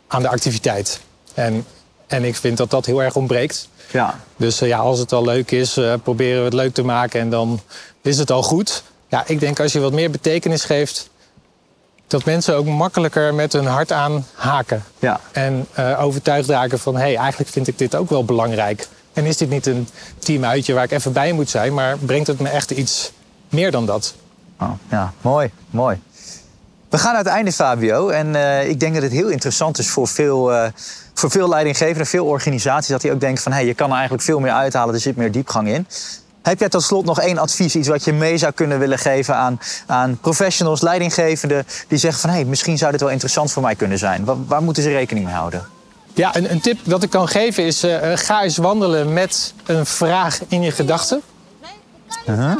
aan 0.07 0.21
de 0.21 0.29
activiteit. 0.29 0.99
En, 1.33 1.65
en 2.07 2.23
ik 2.23 2.35
vind 2.35 2.57
dat 2.57 2.69
dat 2.69 2.85
heel 2.85 3.03
erg 3.03 3.15
ontbreekt. 3.15 3.69
Ja. 3.91 4.19
Dus 4.37 4.61
uh, 4.61 4.69
ja, 4.69 4.77
als 4.77 4.99
het 4.99 5.11
al 5.11 5.23
leuk 5.23 5.51
is, 5.51 5.77
uh, 5.77 5.93
proberen 6.03 6.37
we 6.37 6.45
het 6.45 6.53
leuk 6.53 6.73
te 6.73 6.83
maken 6.83 7.19
en 7.19 7.29
dan 7.29 7.59
is 8.01 8.17
het 8.17 8.31
al 8.31 8.43
goed. 8.43 8.83
Ja, 9.07 9.23
ik 9.27 9.39
denk 9.39 9.59
als 9.59 9.73
je 9.73 9.79
wat 9.79 9.93
meer 9.93 10.11
betekenis 10.11 10.63
geeft, 10.63 11.09
dat 12.07 12.25
mensen 12.25 12.55
ook 12.55 12.65
makkelijker 12.65 13.33
met 13.33 13.53
hun 13.53 13.65
hart 13.65 13.91
aan 13.91 14.25
haken. 14.33 14.83
Ja. 14.99 15.19
En 15.31 15.67
uh, 15.79 16.03
overtuigd 16.03 16.49
raken 16.49 16.79
van, 16.79 16.95
hé, 16.95 17.01
hey, 17.01 17.15
eigenlijk 17.15 17.51
vind 17.51 17.67
ik 17.67 17.77
dit 17.77 17.95
ook 17.95 18.09
wel 18.09 18.25
belangrijk. 18.25 18.87
En 19.13 19.25
is 19.25 19.37
dit 19.37 19.49
niet 19.49 19.65
een 19.65 19.87
teamuitje 20.19 20.73
waar 20.73 20.83
ik 20.83 20.91
even 20.91 21.13
bij 21.13 21.31
moet 21.31 21.49
zijn, 21.49 21.73
maar 21.73 21.97
brengt 21.97 22.27
het 22.27 22.39
me 22.39 22.49
echt 22.49 22.71
iets 22.71 23.11
meer 23.49 23.71
dan 23.71 23.85
dat? 23.85 24.15
Oh, 24.59 24.71
ja, 24.89 25.13
mooi, 25.21 25.51
mooi. 25.69 26.01
We 26.89 26.97
gaan 26.97 27.13
naar 27.13 27.23
het 27.23 27.33
einde, 27.33 27.51
Fabio. 27.51 28.09
En 28.09 28.33
uh, 28.33 28.69
ik 28.69 28.79
denk 28.79 28.93
dat 28.93 29.03
het 29.03 29.11
heel 29.11 29.27
interessant 29.27 29.77
is 29.77 29.89
voor 29.89 30.07
veel, 30.07 30.51
uh, 30.53 30.67
voor 31.13 31.31
veel 31.31 31.49
leidinggevenden, 31.49 32.07
veel 32.07 32.25
organisaties, 32.25 32.87
dat 32.87 33.01
die 33.01 33.11
ook 33.11 33.19
denken 33.19 33.43
van, 33.43 33.51
hé, 33.51 33.57
hey, 33.57 33.67
je 33.67 33.73
kan 33.73 33.89
er 33.89 33.93
eigenlijk 33.95 34.23
veel 34.23 34.39
meer 34.39 34.51
uithalen, 34.51 34.93
er 34.93 34.99
zit 34.99 35.15
meer 35.15 35.31
diepgang 35.31 35.67
in. 35.67 35.87
Heb 36.45 36.59
jij 36.59 36.69
tot 36.69 36.83
slot 36.83 37.05
nog 37.05 37.19
één 37.19 37.37
advies, 37.37 37.75
iets 37.75 37.87
wat 37.87 38.03
je 38.03 38.13
mee 38.13 38.37
zou 38.37 38.51
kunnen 38.53 38.79
willen 38.79 38.99
geven 38.99 39.35
aan, 39.35 39.59
aan 39.85 40.17
professionals, 40.21 40.81
leidinggevenden, 40.81 41.65
die 41.87 41.97
zeggen 41.97 42.21
van 42.21 42.29
hé, 42.29 42.35
hey, 42.35 42.45
misschien 42.45 42.77
zou 42.77 42.91
dit 42.91 43.01
wel 43.01 43.09
interessant 43.09 43.51
voor 43.51 43.61
mij 43.61 43.75
kunnen 43.75 43.97
zijn? 43.97 44.25
Waar, 44.25 44.45
waar 44.45 44.63
moeten 44.63 44.83
ze 44.83 44.89
rekening 44.89 45.25
mee 45.25 45.35
houden? 45.35 45.65
Ja, 46.13 46.35
een, 46.35 46.51
een, 46.51 46.61
tip 46.61 46.79
dat 46.83 47.03
ik 47.03 47.09
kan 47.09 47.27
geven 47.27 47.63
is: 47.63 47.83
uh, 47.83 47.97
ga 48.15 48.43
eens 48.43 48.57
wandelen 48.57 49.13
met 49.13 49.53
een 49.65 49.85
vraag 49.85 50.39
in 50.47 50.61
je 50.61 50.71
gedachten. 50.71 51.21
Uh 52.27 52.37
-huh. 52.37 52.57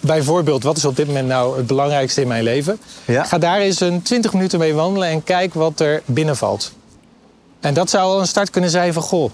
Bijvoorbeeld, 0.00 0.62
wat 0.62 0.76
is 0.76 0.84
op 0.84 0.96
dit 0.96 1.06
moment 1.06 1.28
nou 1.28 1.56
het 1.56 1.66
belangrijkste 1.66 2.20
in 2.20 2.28
mijn 2.28 2.42
leven? 2.42 2.78
Ja. 3.04 3.24
Ga 3.24 3.38
daar 3.38 3.58
eens 3.58 3.80
een 3.80 4.02
20 4.02 4.32
minuten 4.32 4.58
mee 4.58 4.74
wandelen 4.74 5.08
en 5.08 5.24
kijk 5.24 5.54
wat 5.54 5.80
er 5.80 6.02
binnenvalt. 6.04 6.72
En 7.60 7.74
dat 7.74 7.90
zou 7.90 8.04
al 8.04 8.20
een 8.20 8.26
start 8.26 8.50
kunnen 8.50 8.70
zijn 8.70 8.92
van: 8.92 9.02
goh, 9.02 9.30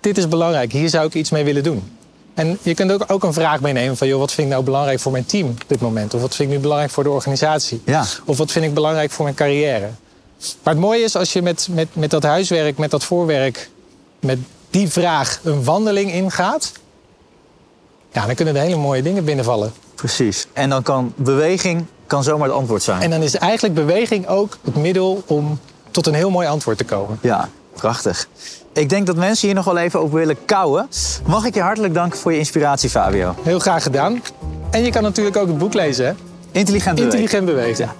dit 0.00 0.18
is 0.18 0.28
belangrijk, 0.28 0.72
hier 0.72 0.88
zou 0.88 1.06
ik 1.06 1.14
iets 1.14 1.30
mee 1.30 1.44
willen 1.44 1.62
doen. 1.62 2.00
En 2.34 2.58
je 2.62 2.74
kunt 2.74 2.92
ook, 2.92 3.04
ook 3.06 3.22
een 3.22 3.32
vraag 3.32 3.60
meenemen 3.60 3.96
van, 3.96 4.08
joh, 4.08 4.18
wat 4.18 4.32
vind 4.32 4.46
ik 4.46 4.52
nou 4.52 4.64
belangrijk 4.64 5.00
voor 5.00 5.12
mijn 5.12 5.26
team 5.26 5.48
op 5.48 5.64
dit 5.66 5.80
moment? 5.80 6.14
Of 6.14 6.20
wat 6.20 6.34
vind 6.34 6.48
ik 6.48 6.54
nu 6.54 6.60
belangrijk 6.60 6.92
voor 6.92 7.02
de 7.02 7.10
organisatie? 7.10 7.82
Ja. 7.84 8.04
Of 8.24 8.38
wat 8.38 8.50
vind 8.50 8.64
ik 8.64 8.74
belangrijk 8.74 9.10
voor 9.10 9.24
mijn 9.24 9.36
carrière? 9.36 9.90
Maar 10.62 10.74
het 10.74 10.82
mooie 10.82 11.02
is 11.02 11.16
als 11.16 11.32
je 11.32 11.42
met, 11.42 11.68
met, 11.70 11.88
met 11.92 12.10
dat 12.10 12.22
huiswerk, 12.22 12.78
met 12.78 12.90
dat 12.90 13.04
voorwerk, 13.04 13.70
met 14.20 14.38
die 14.70 14.88
vraag 14.88 15.40
een 15.42 15.64
wandeling 15.64 16.12
ingaat, 16.12 16.72
ja, 18.12 18.26
dan 18.26 18.34
kunnen 18.34 18.56
er 18.56 18.62
hele 18.62 18.76
mooie 18.76 19.02
dingen 19.02 19.24
binnenvallen. 19.24 19.72
Precies. 19.94 20.46
En 20.52 20.70
dan 20.70 20.82
kan 20.82 21.12
beweging 21.16 21.86
kan 22.06 22.22
zomaar 22.22 22.48
het 22.48 22.56
antwoord 22.56 22.82
zijn. 22.82 23.02
En 23.02 23.10
dan 23.10 23.22
is 23.22 23.34
eigenlijk 23.34 23.74
beweging 23.74 24.26
ook 24.26 24.58
het 24.64 24.76
middel 24.76 25.22
om 25.26 25.58
tot 25.90 26.06
een 26.06 26.14
heel 26.14 26.30
mooi 26.30 26.46
antwoord 26.46 26.78
te 26.78 26.84
komen. 26.84 27.18
Ja, 27.22 27.48
prachtig. 27.74 28.28
Ik 28.72 28.88
denk 28.88 29.06
dat 29.06 29.16
mensen 29.16 29.46
hier 29.46 29.56
nog 29.56 29.64
wel 29.64 29.76
even 29.76 30.00
over 30.00 30.18
willen 30.18 30.44
kouwen. 30.44 30.88
Mag 31.26 31.44
ik 31.44 31.54
je 31.54 31.60
hartelijk 31.60 31.94
danken 31.94 32.18
voor 32.18 32.32
je 32.32 32.38
inspiratie, 32.38 32.90
Fabio. 32.90 33.34
Heel 33.42 33.58
graag 33.58 33.82
gedaan. 33.82 34.22
En 34.70 34.84
je 34.84 34.90
kan 34.90 35.02
natuurlijk 35.02 35.36
ook 35.36 35.48
het 35.48 35.58
boek 35.58 35.74
lezen, 35.74 36.06
hè? 36.06 36.12
Intelligent 36.52 36.94
bewegen. 36.96 37.18
Intelligent 37.18 37.46
bewegen. 37.46 37.84
Ja. 37.84 37.94